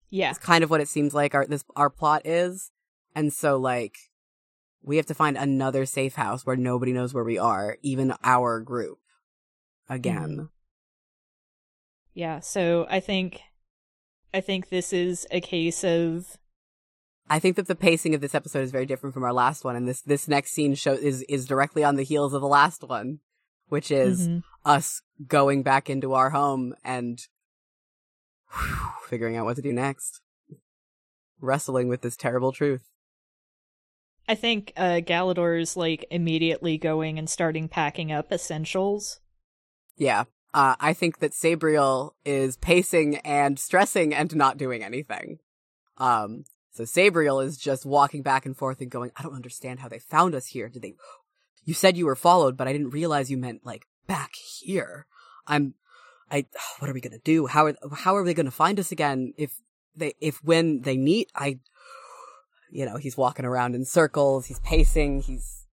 [0.09, 2.71] yeah it's kind of what it seems like our this our plot is
[3.15, 3.95] and so like
[4.81, 8.59] we have to find another safe house where nobody knows where we are, even our
[8.59, 8.99] group.
[9.89, 10.29] Again.
[10.29, 10.45] Mm-hmm.
[12.13, 13.41] Yeah, so I think
[14.33, 16.37] I think this is a case of
[17.29, 19.75] I think that the pacing of this episode is very different from our last one
[19.75, 22.83] and this this next scene show is is directly on the heels of the last
[22.83, 23.19] one,
[23.67, 24.39] which is mm-hmm.
[24.65, 27.19] us going back into our home and
[28.51, 30.21] whew, figuring out what to do next.
[31.41, 32.89] Wrestling with this terrible truth.
[34.27, 39.21] I think uh, Galador's like immediately going and starting packing up essentials.
[39.97, 40.25] Yeah.
[40.53, 45.39] Uh, I think that Sabriel is pacing and stressing and not doing anything.
[45.97, 49.89] Um, so Sabriel is just walking back and forth and going, I don't understand how
[49.89, 50.69] they found us here.
[50.69, 50.95] Did they,
[51.65, 55.05] you said you were followed, but I didn't realize you meant like back here.
[55.45, 55.75] I'm,
[56.31, 56.45] I,
[56.79, 57.47] what are we gonna do?
[57.47, 59.51] How are, how are they gonna find us again if
[59.95, 61.59] they, if when they meet, I,
[62.71, 65.65] you know, he's walking around in circles, he's pacing, he's.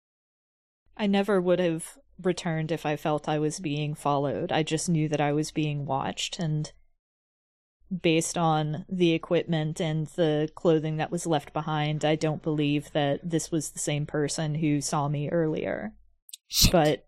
[0.97, 4.51] I never would have returned if I felt I was being followed.
[4.51, 6.71] I just knew that I was being watched, and
[8.01, 13.29] based on the equipment and the clothing that was left behind, I don't believe that
[13.29, 15.93] this was the same person who saw me earlier.
[16.47, 16.71] Shit.
[16.71, 17.07] But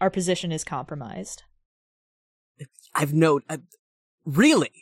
[0.00, 1.42] our position is compromised.
[2.94, 3.58] I've no, uh,
[4.24, 4.72] really,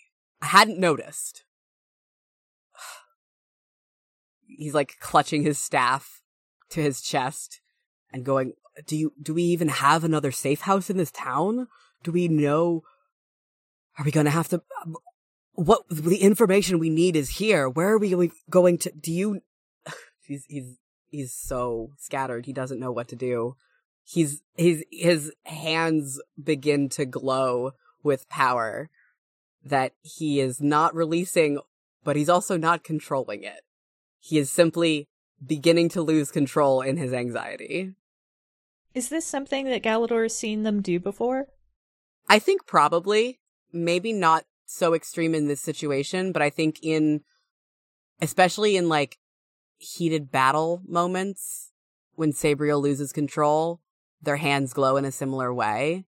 [0.40, 1.44] I hadn't noticed.
[4.46, 6.22] he's like clutching his staff
[6.70, 7.60] to his chest
[8.12, 8.52] and going,
[8.86, 11.68] "Do you do we even have another safe house in this town?
[12.02, 12.82] Do we know
[13.98, 14.96] are we going to have to um,
[15.52, 17.68] what the information we need is here.
[17.68, 19.40] Where are we going to do you
[20.26, 20.76] he's he's
[21.08, 22.46] he's so scattered.
[22.46, 23.56] He doesn't know what to do.
[24.04, 28.90] He's his his hands begin to glow with power
[29.64, 31.58] that he is not releasing
[32.04, 33.60] but he's also not controlling it.
[34.18, 35.08] He is simply
[35.44, 37.94] beginning to lose control in his anxiety.
[38.94, 41.48] Is this something that Galador has seen them do before?
[42.28, 43.40] I think probably.
[43.72, 47.22] Maybe not so extreme in this situation, but I think in,
[48.20, 49.18] especially in like
[49.78, 51.72] heated battle moments,
[52.14, 53.80] when Sabriel loses control,
[54.20, 56.04] their hands glow in a similar way.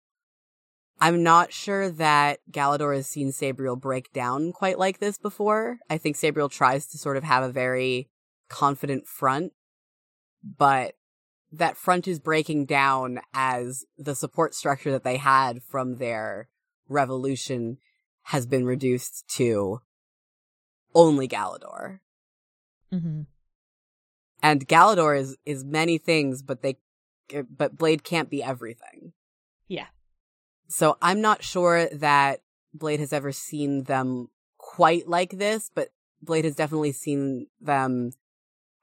[1.00, 5.80] I'm not sure that Galador has seen Sabriel break down quite like this before.
[5.90, 8.10] I think Sabriel tries to sort of have a very
[8.48, 9.54] confident front,
[10.44, 10.96] but
[11.54, 16.50] that front is breaking down as the support structure that they had from their
[16.90, 17.78] revolution
[18.24, 19.80] has been reduced to
[20.96, 22.00] only Galador.
[22.92, 23.22] Mm-hmm.
[24.42, 26.78] And Galador is is many things, but they
[27.50, 29.14] but Blade can't be everything.
[29.68, 29.88] Yeah.
[30.68, 32.42] So I'm not sure that
[32.74, 35.90] Blade has ever seen them quite like this, but
[36.22, 38.12] Blade has definitely seen them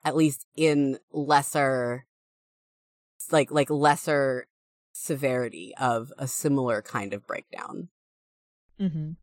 [0.05, 2.07] at least in lesser
[3.33, 4.47] like like lesser
[4.93, 7.89] severity of a similar kind of breakdown.
[8.79, 9.17] Mhm.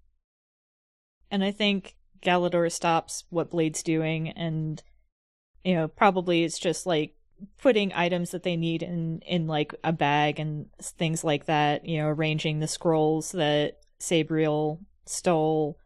[1.29, 4.81] And I think Galador stops what Blade's doing and
[5.63, 7.13] you know, probably it's just like
[7.57, 11.97] putting items that they need in in like a bag and things like that, you
[11.97, 15.77] know, arranging the scrolls that Sabriel stole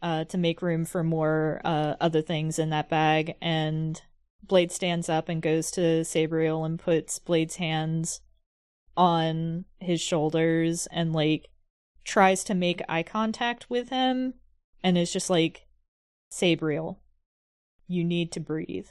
[0.00, 3.36] uh, to make room for more uh, other things in that bag.
[3.40, 4.00] And
[4.42, 8.20] Blade stands up and goes to Sabriel and puts Blade's hands
[8.96, 11.48] on his shoulders and like
[12.04, 14.34] tries to make eye contact with him,
[14.82, 15.66] and is just like,
[16.30, 16.98] Sabriel,
[17.86, 18.88] you need to breathe.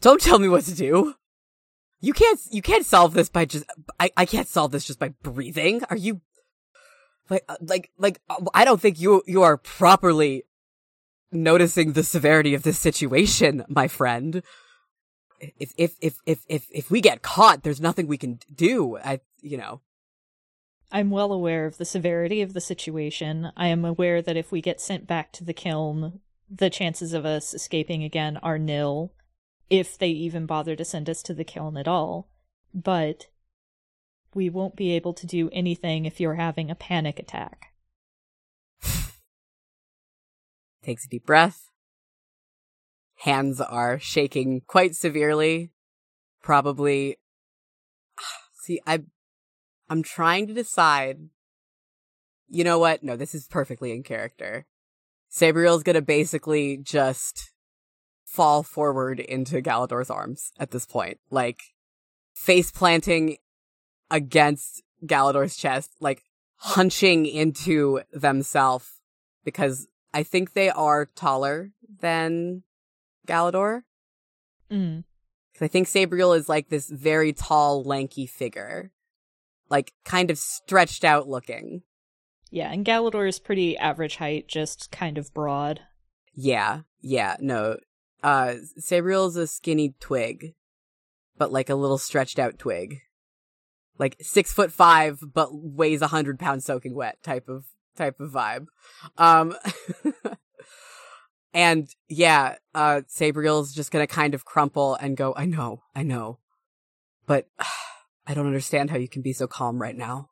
[0.00, 1.14] Don't tell me what to do.
[2.00, 3.64] You can't you can't solve this by just
[4.00, 5.82] I, I can't solve this just by breathing.
[5.88, 6.20] Are you
[7.30, 10.42] like uh, like like uh, I don't think you you are properly
[11.32, 14.42] noticing the severity of this situation, my friend.
[15.40, 18.98] If if if if if if we get caught, there's nothing we can do.
[18.98, 19.80] I you know.
[20.92, 23.50] I'm well aware of the severity of the situation.
[23.56, 26.20] I am aware that if we get sent back to the kiln,
[26.50, 29.14] the chances of us escaping again are nil,
[29.70, 32.28] if they even bother to send us to the kiln at all.
[32.74, 33.28] But
[34.34, 37.71] we won't be able to do anything if you're having a panic attack.
[40.82, 41.68] Takes a deep breath.
[43.20, 45.70] Hands are shaking quite severely.
[46.42, 47.18] Probably.
[48.62, 49.02] See, I,
[49.88, 51.18] I'm trying to decide.
[52.48, 53.02] You know what?
[53.02, 54.66] No, this is perfectly in character.
[55.30, 57.52] Sabriel's gonna basically just
[58.24, 61.18] fall forward into Galador's arms at this point.
[61.30, 61.60] Like,
[62.34, 63.36] face planting
[64.10, 66.22] against Galador's chest, like
[66.56, 69.00] hunching into themselves
[69.44, 72.62] because I think they are taller than
[73.26, 73.82] Galador.
[74.70, 75.04] Mm.
[75.60, 78.90] I think Sabriel is like this very tall, lanky figure,
[79.70, 81.82] like kind of stretched out looking.
[82.50, 85.80] Yeah, and Galador is pretty average height, just kind of broad.
[86.34, 87.76] Yeah, yeah, no.
[88.22, 90.54] Uh, Sabriel is a skinny twig,
[91.38, 93.00] but like a little stretched out twig.
[93.98, 98.30] Like six foot five, but weighs a hundred pounds soaking wet type of, type of
[98.30, 98.66] vibe.
[99.18, 99.54] Um,
[101.54, 106.38] and yeah, uh, Sabriel's just gonna kind of crumple and go, I know, I know,
[107.26, 107.48] but
[108.26, 110.30] I don't understand how you can be so calm right now.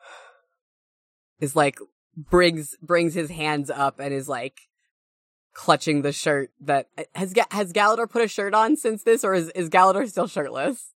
[1.40, 1.78] is like
[2.16, 4.60] brings brings his hands up and is like
[5.52, 9.48] clutching the shirt that has has Galador put a shirt on since this or is
[9.50, 10.92] is Galador still shirtless?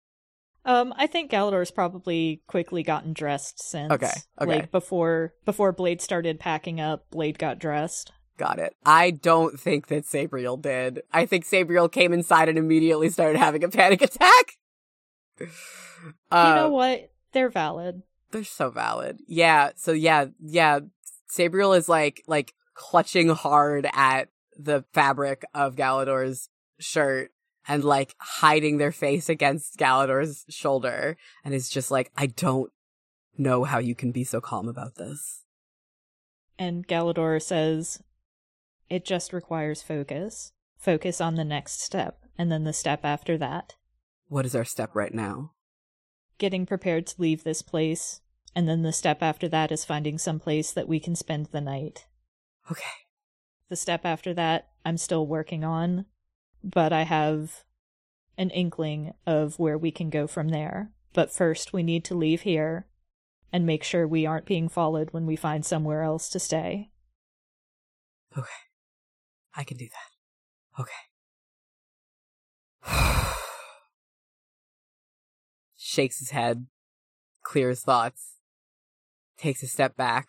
[0.65, 3.93] Um, I think Galador's probably quickly gotten dressed since.
[3.93, 4.51] Okay, okay.
[4.51, 8.13] Like before before Blade started packing up, Blade got dressed.
[8.37, 8.75] Got it.
[8.87, 11.03] I don't think that Sabriel did.
[11.13, 14.53] I think Sabriel came inside and immediately started having a panic attack.
[16.31, 17.11] Uh, you know what?
[17.33, 18.03] They're valid.
[18.31, 19.19] They're so valid.
[19.27, 19.71] Yeah.
[19.77, 20.81] So yeah, yeah.
[21.31, 26.49] Sabriel is like like clutching hard at the fabric of Galador's
[26.79, 27.31] shirt
[27.71, 32.71] and like hiding their face against Galador's shoulder and is just like, I don't
[33.39, 35.45] know how you can be so calm about this.
[36.59, 38.03] And Galador says,
[38.89, 40.53] It just requires focus.
[40.77, 43.77] Focus on the next step, and then the step after that.
[44.29, 45.53] What is our step right now?
[46.41, 48.23] getting prepared to leave this place,
[48.57, 51.61] and then the step after that is finding some place that we can spend the
[51.61, 52.07] night.
[52.69, 52.83] Okay.
[53.69, 56.07] The step after that, I'm still working on,
[56.63, 57.65] but I have
[58.37, 60.91] an inkling of where we can go from there.
[61.13, 62.87] But first, we need to leave here
[63.53, 66.91] and make sure we aren't being followed when we find somewhere else to stay.
[68.37, 68.49] Okay.
[69.55, 70.81] I can do that.
[70.81, 70.93] Okay.
[75.77, 76.67] shakes his head,
[77.43, 78.37] clears thoughts,
[79.37, 80.29] takes a step back,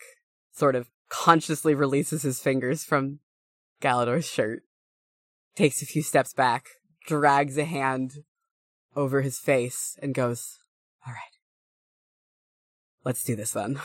[0.52, 3.20] sort of consciously releases his fingers from
[3.82, 4.64] Galador's shirt,
[5.56, 6.68] takes a few steps back,
[7.08, 8.24] drags a hand
[8.96, 10.60] over his face, and goes,
[11.06, 11.20] All right.
[13.04, 13.80] Let's do this then.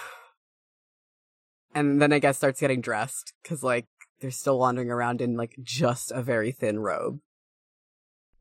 [1.74, 3.86] And then I guess starts getting dressed, because, like,
[4.20, 7.20] they're still wandering around in, like, just a very thin robe.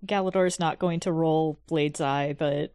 [0.05, 2.73] Galador's not going to roll Blade's eye, but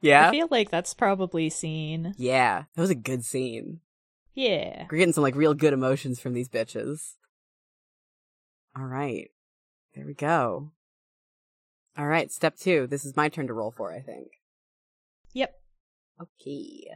[0.00, 0.28] yeah.
[0.28, 2.14] I feel like that's probably seen.
[2.18, 2.64] Yeah.
[2.74, 3.80] That was a good scene.
[4.34, 4.86] Yeah.
[4.90, 7.14] We're getting some like real good emotions from these bitches.
[8.76, 9.30] All right.
[9.94, 10.72] There we go.
[11.96, 12.88] All right, step 2.
[12.88, 14.26] This is my turn to roll for, I think.
[15.32, 15.54] Yep.
[16.20, 16.88] Okay.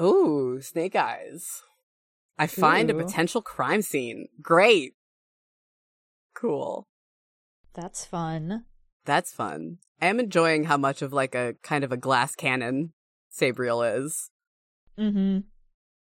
[0.00, 1.62] Ooh, snake eyes.
[2.38, 2.98] I find Ooh.
[2.98, 4.28] a potential crime scene.
[4.42, 4.92] Great.
[6.34, 6.86] Cool.
[7.74, 8.64] That's fun.
[9.06, 9.78] That's fun.
[10.00, 12.92] I am enjoying how much of like a kind of a glass cannon
[13.30, 14.30] Sabriel is.
[14.98, 15.38] Mm-hmm.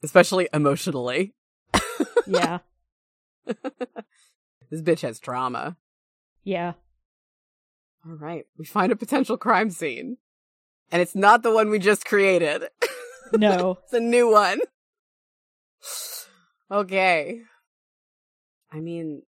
[0.02, 1.34] Especially emotionally.
[2.28, 2.58] Yeah.
[3.46, 5.76] this bitch has trauma.
[6.44, 6.74] Yeah.
[8.06, 8.44] All right.
[8.58, 10.18] We find a potential crime scene.
[10.92, 12.64] And it's not the one we just created.
[13.32, 13.78] No.
[13.84, 14.60] it's a new one.
[16.70, 17.40] Okay.
[18.70, 19.22] I mean,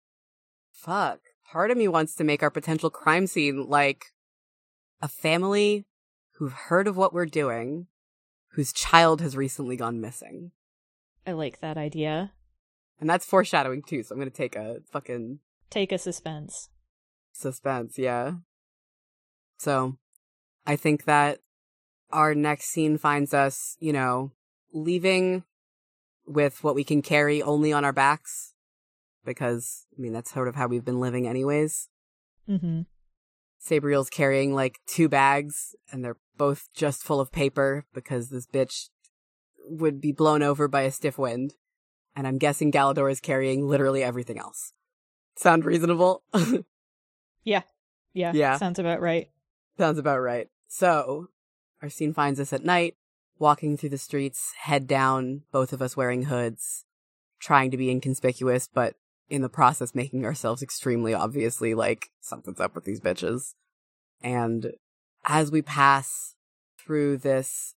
[0.72, 1.20] fuck.
[1.52, 4.06] Part of me wants to make our potential crime scene like
[5.00, 5.86] a family
[6.34, 7.86] who've heard of what we're doing
[8.59, 10.50] whose child has recently gone missing.
[11.24, 12.32] I like that idea.
[13.00, 15.38] And that's foreshadowing too, so I'm gonna take a fucking
[15.70, 16.68] Take a suspense.
[17.30, 18.32] suspense, yeah.
[19.59, 19.96] So
[20.66, 21.38] I think that
[22.11, 24.32] our next scene finds us, you know,
[24.72, 25.44] leaving
[26.26, 28.54] with what we can carry only on our backs.
[29.24, 31.88] Because, I mean, that's sort of how we've been living anyways.
[32.48, 32.80] Mm-hmm.
[33.59, 38.88] Sabriel's carrying like two bags, and they're both just full of paper because this bitch
[39.68, 41.54] would be blown over by a stiff wind.
[42.16, 44.72] And I'm guessing Galador is carrying literally everything else.
[45.36, 46.22] Sound reasonable?
[47.44, 47.62] Yeah.
[48.12, 48.32] Yeah.
[48.34, 48.56] Yeah.
[48.59, 49.30] Sounds about right.
[49.78, 50.48] Sounds about right.
[50.66, 51.28] So,
[51.80, 52.96] our scene finds us at night,
[53.38, 56.84] walking through the streets, head down, both of us wearing hoods,
[57.40, 58.96] trying to be inconspicuous, but
[59.28, 63.54] in the process making ourselves extremely obviously like something's up with these bitches.
[64.22, 64.72] And
[65.26, 66.34] as we pass
[66.78, 67.74] through this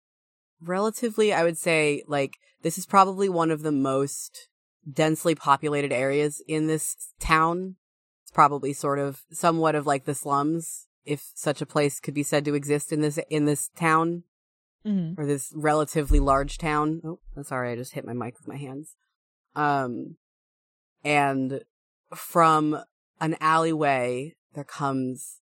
[0.61, 4.47] relatively, I would say, like, this is probably one of the most
[4.91, 7.75] densely populated areas in this town.
[8.23, 12.23] It's probably sort of somewhat of like the slums, if such a place could be
[12.23, 14.23] said to exist in this in this town
[14.85, 15.19] Mm-hmm.
[15.19, 17.01] or this relatively large town.
[17.03, 18.95] Oh, I'm sorry, I just hit my mic with my hands.
[19.53, 20.15] Um,
[21.03, 21.63] and
[22.15, 22.83] from
[23.19, 25.41] an alleyway, there comes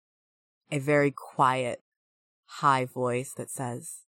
[0.71, 1.81] a very quiet,
[2.45, 4.03] high voice that says,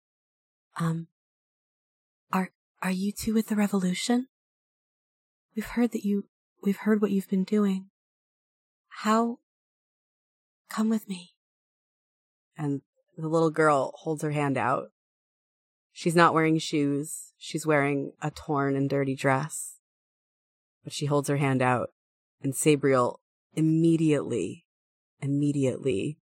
[0.76, 1.08] "Um,
[2.32, 2.50] are
[2.82, 4.28] are you two with the revolution?
[5.54, 6.28] We've heard that you.
[6.62, 7.90] We've heard what you've been doing.
[8.88, 9.40] How?
[10.68, 11.34] Come with me."
[12.56, 12.82] And
[13.16, 14.92] the little girl holds her hand out.
[15.92, 17.32] She's not wearing shoes.
[17.36, 19.78] She's wearing a torn and dirty dress.
[20.84, 21.90] But she holds her hand out,
[22.42, 23.16] and Sabriel
[23.54, 24.66] immediately,
[25.20, 26.18] immediately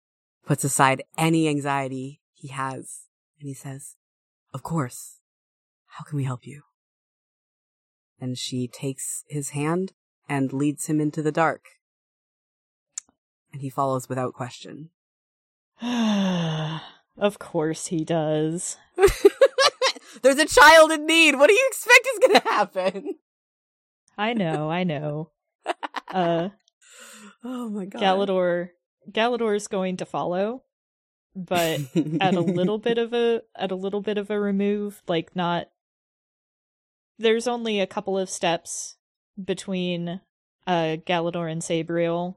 [0.46, 3.06] puts aside any anxiety he has,
[3.40, 3.96] and he says,
[4.54, 5.16] Of course.
[5.94, 6.64] How can we help you?
[8.20, 9.94] And she takes his hand
[10.28, 11.66] and leads him into the dark.
[13.52, 14.90] And he follows without question.
[15.82, 18.78] of course he does.
[20.22, 21.36] There's a child in need.
[21.36, 23.16] What do you expect is going to happen?
[24.20, 25.32] I know, I know.
[26.12, 26.50] Uh
[27.44, 28.02] Oh my god.
[28.02, 28.70] Galador
[29.10, 30.64] Galador's going to follow,
[31.36, 31.80] but
[32.20, 35.70] at a little bit of a at a little bit of a remove, like not
[37.18, 38.98] there's only a couple of steps
[39.42, 40.20] between
[40.68, 42.36] uh Galador and Sabriel,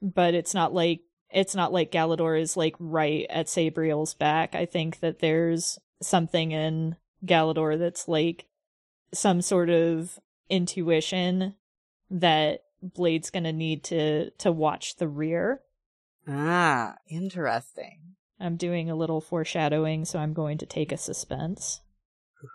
[0.00, 1.00] but it's not like
[1.30, 4.54] it's not like Galador is like right at Sabriel's back.
[4.54, 6.96] I think that there's something in
[7.26, 8.46] Galador that's like
[9.12, 10.18] some sort of
[10.48, 11.54] intuition
[12.10, 15.62] that Blade's gonna need to to watch the rear.
[16.26, 18.16] Ah, interesting.
[18.40, 21.80] I'm doing a little foreshadowing, so I'm going to take a suspense.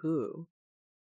[0.05, 0.47] Ooh.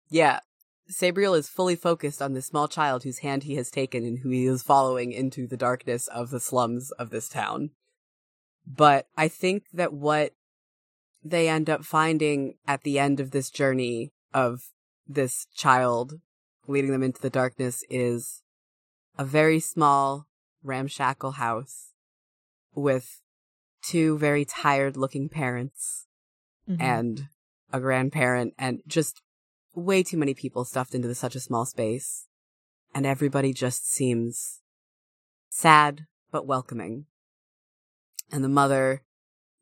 [0.09, 0.41] Yeah.
[0.89, 4.31] Sabriel is fully focused on the small child whose hand he has taken and who
[4.31, 7.71] he is following into the darkness of the slums of this town.
[8.67, 10.33] But I think that what
[11.23, 14.63] they end up finding at the end of this journey of
[15.07, 16.21] this child
[16.71, 18.43] leading them into the darkness is
[19.19, 20.27] a very small,
[20.63, 21.93] ramshackle house
[22.75, 23.21] with
[23.83, 26.07] two very tired looking parents
[26.69, 26.81] Mhm.
[26.81, 27.29] and
[27.73, 29.23] a grandparent and just
[29.75, 32.27] way too many people stuffed into such a small space.
[32.95, 34.61] And everybody just seems
[35.49, 37.07] sad but welcoming.
[38.33, 39.03] And the mother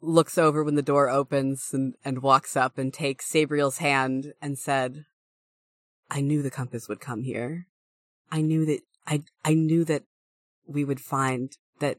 [0.01, 4.59] looks over when the door opens and, and walks up and takes Sabriel's hand and
[4.59, 5.05] said,
[6.11, 7.67] I knew the compass would come here.
[8.31, 10.05] I knew that I I knew that
[10.67, 11.99] we would find that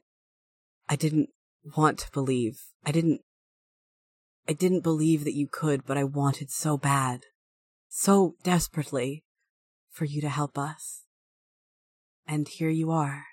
[0.87, 1.29] I didn't
[1.77, 2.61] want to believe.
[2.85, 3.21] I didn't
[4.47, 7.25] I didn't believe that you could, but I wanted so bad,
[7.87, 9.23] so desperately
[9.91, 11.03] for you to help us.
[12.27, 13.25] And here you are.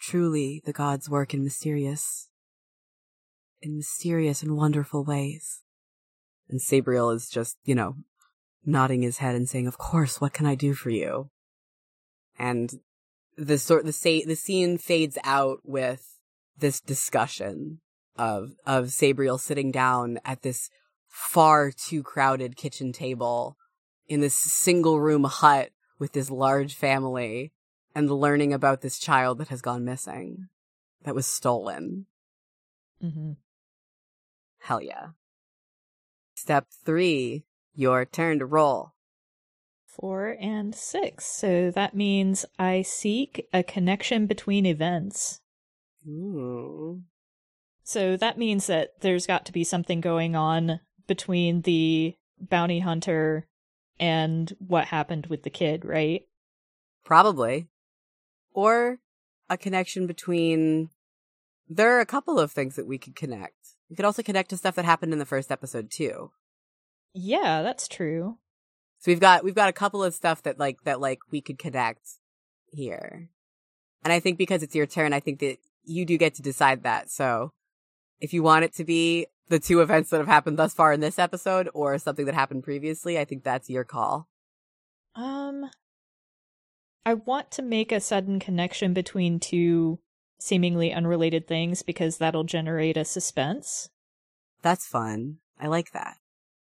[0.00, 2.28] Truly the gods work in mysterious
[3.60, 5.62] in mysterious and wonderful ways.
[6.48, 7.96] And Sabriel is just, you know,
[8.64, 11.30] nodding his head and saying, "Of course, what can I do for you?"
[12.38, 12.80] And
[13.36, 16.18] the sort the say the scene fades out with
[16.56, 17.80] this discussion
[18.16, 20.70] of of Sabriel sitting down at this
[21.08, 23.56] far too crowded kitchen table
[24.06, 27.52] in this single room hut with this large family
[27.94, 30.48] and learning about this child that has gone missing
[31.04, 32.06] that was stolen.
[33.02, 33.36] Mhm.
[34.60, 35.10] Hell yeah.
[36.34, 38.92] Step 3, your turn to roll.
[39.86, 41.26] Four and six.
[41.26, 45.40] So that means I seek a connection between events.
[46.06, 47.02] Ooh.
[47.84, 53.46] So that means that there's got to be something going on between the bounty hunter
[53.98, 56.22] and what happened with the kid, right?
[57.04, 57.68] Probably.
[58.52, 58.98] Or
[59.50, 60.90] a connection between.
[61.68, 63.76] There are a couple of things that we could connect.
[63.88, 66.30] We could also connect to stuff that happened in the first episode too.
[67.14, 68.38] Yeah, that's true.
[68.98, 71.58] So we've got we've got a couple of stuff that like that like we could
[71.58, 72.08] connect
[72.68, 73.28] here.
[74.04, 76.84] And I think because it's your turn, I think that you do get to decide
[76.84, 77.10] that.
[77.10, 77.52] So
[78.20, 81.00] if you want it to be the two events that have happened thus far in
[81.00, 84.28] this episode or something that happened previously, I think that's your call.
[85.14, 85.68] Um
[87.04, 89.98] I want to make a sudden connection between two
[90.38, 93.90] seemingly unrelated things because that'll generate a suspense.
[94.62, 95.38] That's fun.
[95.58, 96.16] I like that.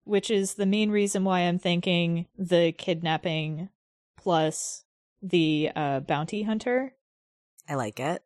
[0.08, 3.70] Which is the main reason why I'm thinking the kidnapping
[4.18, 4.86] plus
[5.22, 6.94] the uh, bounty hunter.
[7.68, 8.24] I like it.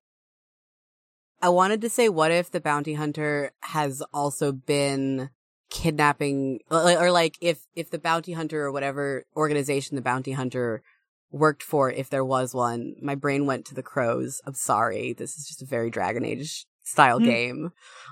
[1.42, 5.32] I wanted to say, what if the bounty hunter has also been
[5.72, 10.84] kidnapping, or like if if the bounty hunter or whatever organization the bounty hunter
[11.32, 12.96] worked for, if there was one.
[13.02, 14.42] My brain went to the crows.
[14.46, 15.14] I'm sorry.
[15.14, 17.26] This is just a very Dragon Age style mm.
[17.26, 17.72] game.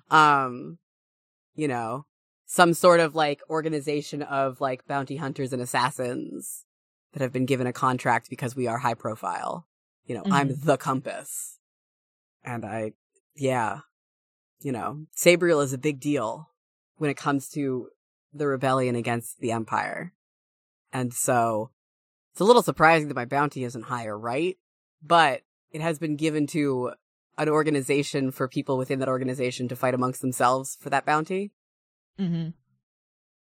[0.10, 0.80] Um,
[1.56, 2.06] you know,
[2.52, 6.66] some sort of like organization of like bounty hunters and assassins
[7.14, 9.68] that have been given a contract because we are high profile.
[10.06, 10.34] You know, mm-hmm.
[10.34, 11.60] I'm the compass.
[12.44, 12.94] And I
[13.36, 13.82] yeah,
[14.62, 16.50] you know, Sabriel is a big deal
[16.98, 17.90] when it comes to
[18.34, 20.14] the rebellion against the Empire.
[20.92, 21.70] And so
[22.32, 24.58] it's a little surprising that my bounty isn't higher, right?
[25.04, 26.94] But it has been given to
[27.38, 31.52] an organization for people within that organization to fight amongst themselves for that bounty.
[32.20, 32.50] Mm-hmm.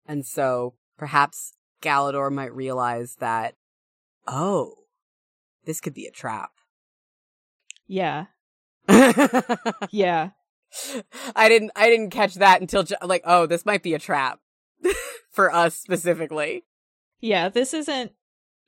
[0.06, 3.54] And so perhaps Galador might realize that,
[4.26, 4.74] oh,
[5.64, 6.50] this could be a trap.
[7.86, 8.26] Yeah.
[9.90, 10.30] yeah.
[11.36, 14.40] I didn't I didn't catch that until like oh this might be a trap
[15.30, 16.64] for us specifically.
[17.20, 18.12] Yeah, this isn't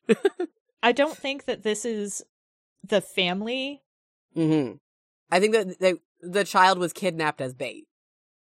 [0.83, 2.23] I don't think that this is
[2.85, 3.83] the family.
[4.37, 4.79] Mhm.
[5.31, 7.87] I think that the, the child was kidnapped as bait.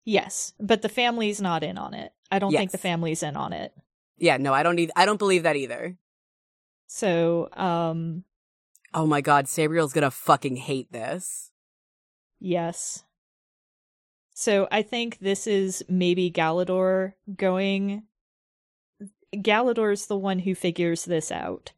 [0.06, 2.12] Yes, but the family's not in on it.
[2.32, 2.60] I don't yes.
[2.60, 3.74] think the family's in on it.
[4.18, 5.98] Yeah, no, I don't need I don't believe that either.
[6.88, 8.24] So, um
[8.94, 11.52] Oh my god, Sabriel's gonna fucking hate this.
[12.40, 13.04] Yes.
[14.34, 18.04] So I think this is maybe Galador going.
[19.36, 21.74] Galador's the one who figures this out.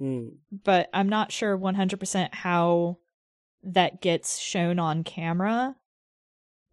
[0.00, 0.36] Mm.
[0.50, 2.98] But I'm not sure 100% how
[3.62, 5.76] that gets shown on camera.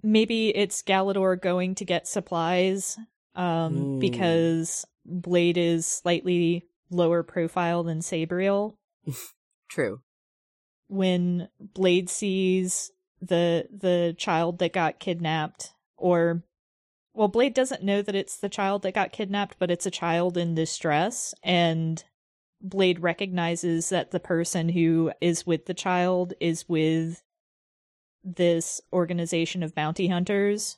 [0.03, 2.97] Maybe it's Galador going to get supplies
[3.35, 3.99] um, mm.
[3.99, 8.75] because Blade is slightly lower profile than Sabriel.
[9.69, 10.01] True.
[10.87, 12.91] When Blade sees
[13.21, 16.43] the the child that got kidnapped or
[17.13, 20.37] well blade doesn't know that it's the child that got kidnapped but it's a child
[20.37, 22.03] in distress and
[22.59, 27.21] blade recognizes that the person who is with the child is with
[28.23, 30.77] this organization of bounty hunters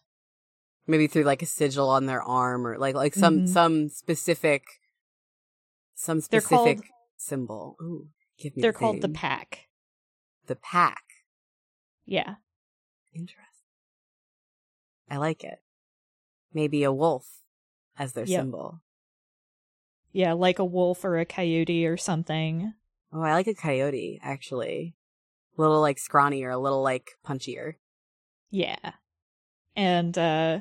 [0.87, 3.47] maybe through like a sigil on their arm or like like some mm-hmm.
[3.47, 4.63] some specific
[5.95, 6.81] some specific called,
[7.17, 8.07] symbol Ooh,
[8.37, 9.67] give me they're the called the pack
[10.47, 11.03] the pack
[12.05, 12.35] yeah.
[13.13, 13.41] Interesting.
[15.09, 15.61] I like it.
[16.53, 17.41] Maybe a wolf
[17.97, 18.41] as their yep.
[18.41, 18.81] symbol.
[20.11, 22.73] Yeah, like a wolf or a coyote or something.
[23.11, 24.95] Oh, I like a coyote, actually.
[25.57, 27.75] Little like scrawny or a little like punchier.
[28.51, 28.93] Yeah.
[29.75, 30.59] And uh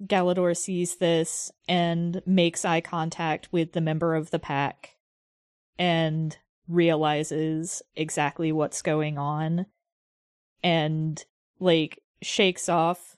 [0.00, 4.96] Galador sees this and makes eye contact with the member of the pack
[5.78, 6.36] and
[6.66, 9.66] realizes exactly what's going on
[10.62, 11.24] and
[11.60, 13.16] like shakes off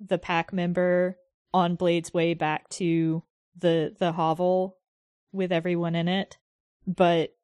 [0.00, 1.18] the pack member
[1.52, 3.22] on Blade's way back to
[3.58, 4.78] the the hovel
[5.32, 6.38] with everyone in it.
[6.86, 7.34] But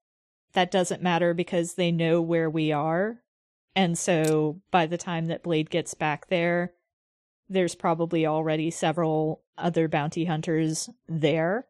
[0.56, 3.18] that doesn't matter because they know where we are.
[3.74, 6.72] And so by the time that Blade gets back there,
[7.46, 11.66] there's probably already several other bounty hunters there.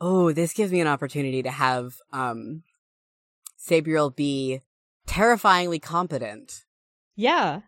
[0.00, 2.64] Oh, this gives me an opportunity to have um
[3.56, 4.62] Sabriel be
[5.06, 6.64] terrifyingly competent.
[7.14, 7.60] Yeah.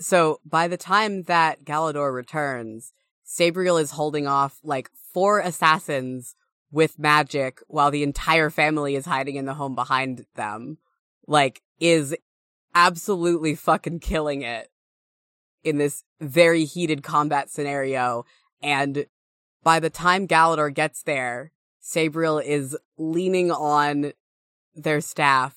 [0.00, 2.92] So by the time that Galador returns,
[3.24, 6.34] Sabriel is holding off like four assassins
[6.72, 10.78] with magic while the entire family is hiding in the home behind them.
[11.28, 12.16] Like, is
[12.74, 14.68] absolutely fucking killing it
[15.62, 18.24] in this very heated combat scenario.
[18.60, 19.06] And
[19.62, 24.12] by the time Galador gets there, Sabriel is leaning on
[24.74, 25.56] their staff,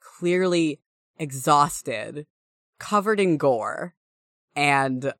[0.00, 0.80] clearly
[1.18, 2.26] exhausted,
[2.78, 3.94] covered in gore
[4.56, 5.12] and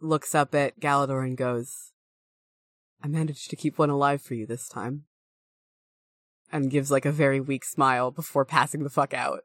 [0.00, 1.92] looks up at Galador and goes,
[3.02, 5.04] I managed to keep one alive for you this time.
[6.52, 9.40] And gives like a very weak smile before passing the fuck out.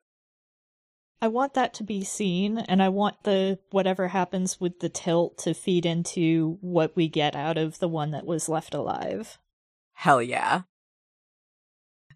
[1.21, 5.37] I want that to be seen, and I want the whatever happens with the tilt
[5.39, 9.37] to feed into what we get out of the one that was left alive.
[9.93, 10.63] Hell yeah.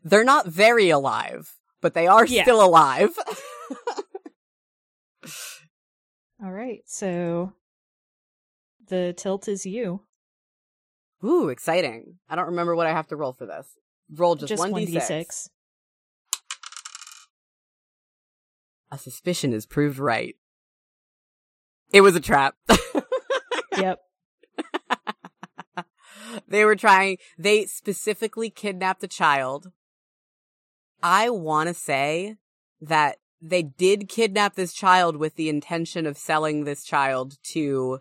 [0.04, 2.44] They're not very alive, but they are Yeah.
[2.44, 3.12] still alive.
[6.44, 7.54] All right, so
[8.88, 10.02] the tilt is you.
[11.24, 12.20] Ooh, exciting.
[12.30, 13.68] I don't remember what I have to roll for this.
[14.14, 14.94] Roll just, Just 1d6.
[14.94, 15.50] 1d6.
[18.92, 20.36] A suspicion is proved right.
[21.92, 22.56] It was a trap.
[23.78, 24.00] yep.
[26.48, 29.72] they were trying, they specifically kidnapped a child.
[31.04, 32.38] I want to say
[32.82, 38.00] that they did kidnap this child with the intention of selling this child to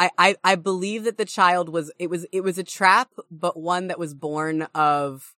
[0.00, 3.58] I, I, I believe that the child was it was it was a trap, but
[3.58, 5.34] one that was born of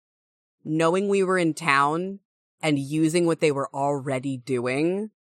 [0.64, 2.19] knowing we were in town
[2.61, 5.11] and using what they were already doing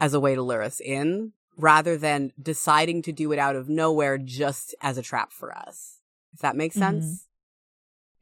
[0.00, 3.68] as a way to lure us in, rather than deciding to do it out of
[3.68, 6.00] nowhere just as a trap for us.
[6.32, 6.78] If that makes Mhm.
[6.78, 7.26] sense.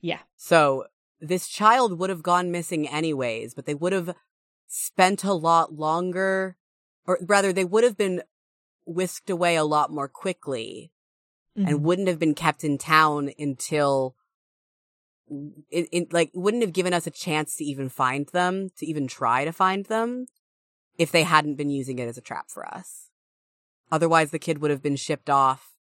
[0.00, 0.20] Yeah.
[0.36, 0.86] So
[1.20, 4.14] this child would have gone missing anyways, but they would have
[4.66, 6.56] spent a lot longer,
[7.06, 8.22] or rather, they would have been
[8.86, 10.92] whisked away a lot more quickly
[11.56, 11.68] Mhm.
[11.68, 14.16] and wouldn't have been kept in town until
[15.70, 19.06] it, it like wouldn't have given us a chance to even find them, to even
[19.06, 20.26] try to find them
[20.98, 23.08] if they hadn't been using it as a trap for us.
[23.90, 25.74] Otherwise, the kid would have been shipped off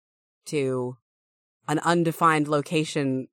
[0.46, 0.96] to
[1.68, 3.28] an undefined location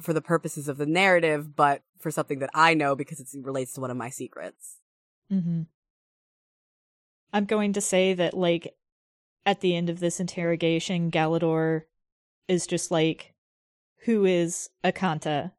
[0.00, 3.72] for the purposes of the narrative, but for something that I know because it relates
[3.74, 4.80] to one of my secrets.
[5.30, 5.62] Mm-hmm.
[7.32, 8.74] I'm going to say that, like,
[9.44, 11.82] at the end of this interrogation, Galador
[12.48, 13.34] is just like,
[14.04, 15.52] who is Akanta?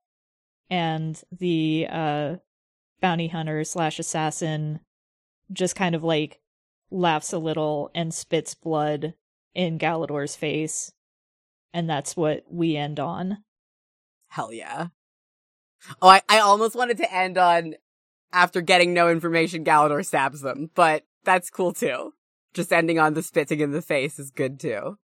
[0.70, 2.36] And the uh,
[3.02, 4.80] bounty hunter slash assassin
[5.52, 6.40] just kind of like
[6.90, 9.14] laughs a little and spits blood
[9.54, 10.92] in Galador's face.
[11.74, 13.44] And that's what we end on.
[14.30, 14.88] Hell yeah.
[16.02, 17.76] Oh, I, I almost wanted to end on
[18.32, 22.14] after getting no information, Galador stabs them, but that's cool too.
[22.54, 24.98] Just ending on the spitting in the face is good too.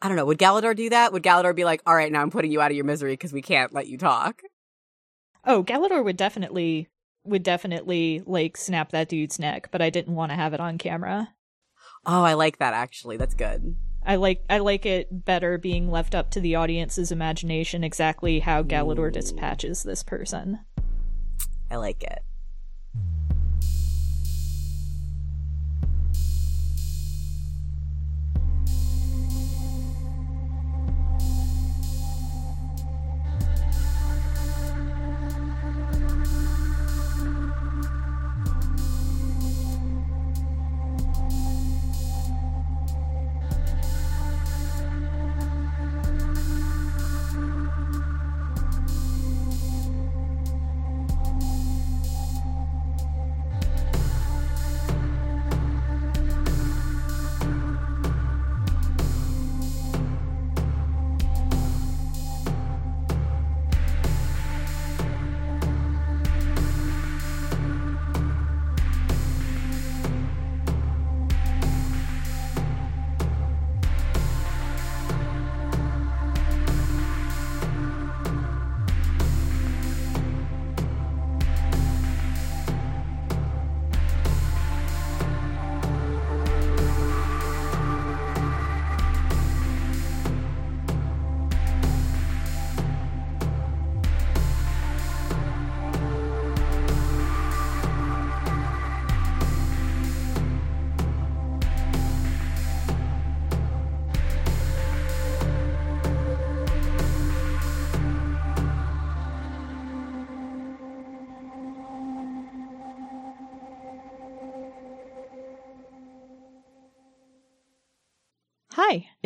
[0.00, 0.26] I don't know.
[0.26, 1.12] Would Galador do that?
[1.12, 3.32] Would Galador be like, all right, now I'm putting you out of your misery because
[3.32, 4.42] we can't let you talk?
[5.44, 6.88] Oh, Galador would definitely
[7.24, 10.78] would definitely like snap that dude's neck, but I didn't want to have it on
[10.78, 11.34] camera.
[12.06, 13.16] Oh, I like that actually.
[13.16, 13.76] That's good.
[14.04, 18.62] I like I like it better being left up to the audience's imagination exactly how
[18.62, 20.60] Galador dispatches this person.
[21.70, 22.20] I like it.